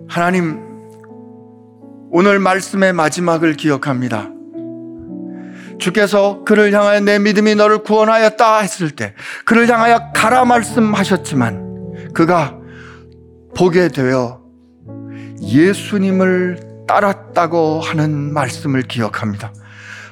하나님 0.09 0.66
오늘 2.19 2.39
말씀의 2.39 2.95
마지막을 2.95 3.53
기억합니다. 3.59 4.31
주께서 5.79 6.45
그를 6.47 6.73
향하여 6.73 7.01
내 7.01 7.19
믿음이 7.19 7.57
너를 7.57 7.83
구원하였다 7.83 8.61
했을 8.61 8.91
때 8.91 9.13
그를 9.45 9.69
향하여 9.69 10.13
가라 10.15 10.47
말씀하셨지만 10.47 12.15
그가 12.15 12.57
보게 13.55 13.89
되어 13.89 14.41
예수님을 15.43 16.87
따랐다고 16.89 17.83
하는 17.83 18.33
말씀을 18.33 18.81
기억합니다. 18.85 19.53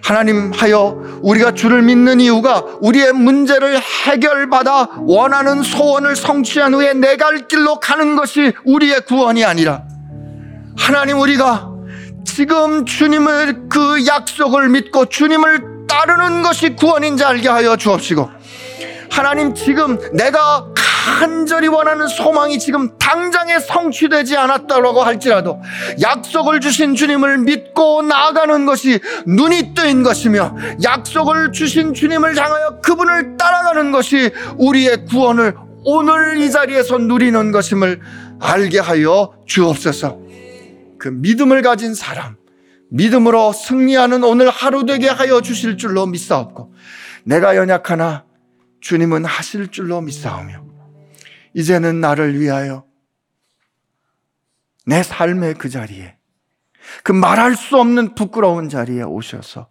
하나님 0.03 0.53
하여 0.53 1.01
우리가 1.23 1.55
주를 1.55 1.81
믿는 1.81 2.21
이유가 2.21 2.67
우리의 2.83 3.14
문제를 3.14 3.81
해결받아 3.81 4.90
원하는 5.07 5.62
소원을 5.62 6.17
성취한 6.17 6.75
후에 6.75 6.93
내 6.93 7.17
갈 7.17 7.49
길로 7.49 7.81
가는 7.81 8.14
것이 8.14 8.53
우리의 8.67 9.07
구원이 9.07 9.43
아니라 9.43 9.85
하나님 10.77 11.19
우리가 11.19 11.73
지금 12.25 12.85
주님을 12.85 13.69
그 13.69 14.07
약속을 14.07 14.69
믿고 14.71 15.07
주님을 15.07 15.87
따르는 15.89 16.43
것이 16.43 16.75
구원인 16.77 17.17
지 17.17 17.25
알게 17.25 17.49
하여 17.49 17.77
주옵시고 17.77 18.31
하나님 19.11 19.55
지금 19.55 19.99
내가 20.13 20.67
간절히 21.19 21.69
원하는 21.69 22.09
소망이 22.09 22.59
지금 22.59 22.97
당장에 22.99 23.59
성취되지 23.61 24.37
않았다고 24.37 25.03
할지라도 25.03 25.61
약속을 26.01 26.61
주신 26.61 26.95
주님을 26.95 27.39
믿고 27.39 28.03
나아가는 28.03 28.65
것이 28.65 29.01
눈이 29.27 29.75
뜨인 29.75 30.03
것이며 30.03 30.57
약속을 30.83 31.53
주신 31.53 31.93
주님을 31.93 32.37
향하여 32.37 32.81
그분을 32.81 33.37
따라가는 33.37 33.93
것이 33.93 34.31
우리의 34.57 35.05
구원을 35.05 35.55
오늘 35.85 36.39
이 36.39 36.51
자리에서 36.51 36.97
누리는 36.97 37.53
것임을 37.53 38.01
알게 38.41 38.81
하여 38.81 39.33
주옵소서. 39.47 40.24
그 41.05 41.11
믿음을 41.11 41.61
가진 41.61 41.93
사람, 41.93 42.38
믿음으로 42.88 43.53
승리하는 43.53 44.25
오늘 44.25 44.49
하루 44.49 44.87
되게 44.87 45.07
하여 45.07 45.43
주실 45.43 45.77
줄로 45.77 46.07
믿사옵고, 46.07 46.73
내가 47.25 47.57
연약하나 47.57 48.25
주님은 48.81 49.27
하실 49.27 49.69
줄로 49.69 50.01
믿사오며, 50.01 50.64
이제는 51.53 52.01
나를 52.01 52.40
위하여 52.40 52.87
내 54.87 55.03
삶의 55.03 55.57
그 55.57 55.69
자리에, 55.69 56.17
그 57.03 57.12
말할 57.12 57.55
수 57.55 57.77
없는 57.77 58.14
부끄러운 58.14 58.71
자리에 58.71 59.03
오셔서 59.03 59.69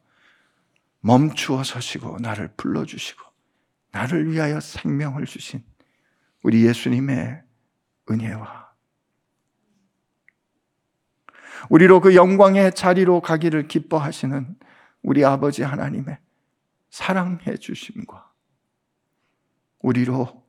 멈추어 1.00 1.64
서시고 1.64 2.20
나를 2.20 2.52
불러주시고, 2.58 3.24
나를 3.92 4.32
위하여 4.32 4.60
생명을 4.60 5.26
주신 5.26 5.64
우리 6.44 6.64
예수님의 6.64 7.42
은혜와 8.12 8.63
우리로 11.70 12.02
그 12.02 12.16
영광의 12.16 12.74
자리로 12.74 13.22
가기를 13.22 13.68
기뻐하시는 13.68 14.56
우리 15.02 15.26
아버지 15.26 15.64
하나님의 15.64 16.18
사랑해 16.90 17.58
주심과 17.58 18.32
우리로 19.80 20.44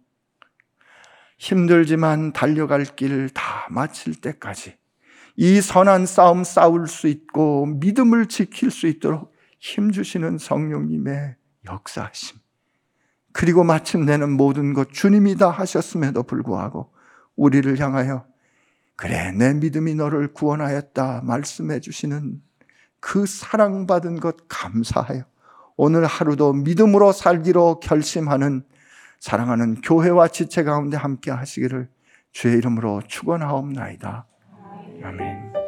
힘들지만 1.39 2.33
달려갈 2.33 2.85
길 2.85 3.29
다 3.31 3.67
마칠 3.71 4.21
때까지 4.21 4.77
이 5.37 5.61
선한 5.61 6.07
싸움 6.07 6.45
싸울 6.45 6.87
수 6.87 7.09
있고 7.09 7.67
믿음을 7.67 8.27
지킬 8.27 8.71
수 8.71 8.87
있도록 8.87 9.35
힘주시는 9.59 10.39
성령님의 10.39 11.37
역사하심. 11.67 12.39
그리고 13.33 13.65
마침내는 13.65 14.37
모든 14.37 14.75
것 14.75 14.93
주님이 14.93 15.37
다 15.37 15.51
하셨음에도 15.51 16.23
불구하고 16.23 16.93
우리를 17.35 17.79
향하여 17.81 18.27
그래, 18.97 19.33
내 19.33 19.53
믿음이 19.55 19.95
너를 19.95 20.33
구원하였다 20.33 21.23
말씀해 21.25 21.81
주시는 21.81 22.41
그 23.01 23.27
사랑받은 23.27 24.21
것 24.21 24.37
감사하여 24.49 25.25
오늘 25.77 26.07
하루도 26.07 26.53
믿음으로 26.53 27.13
살기로 27.13 27.81
결심하는 27.81 28.65
사랑하는 29.21 29.81
교회와 29.81 30.29
지체 30.29 30.63
가운데 30.63 30.97
함께 30.97 31.31
하시기를 31.31 31.89
주의 32.33 32.57
이름으로 32.59 33.03
축원하옵나이다. 33.07 34.27
아멘. 35.03 35.64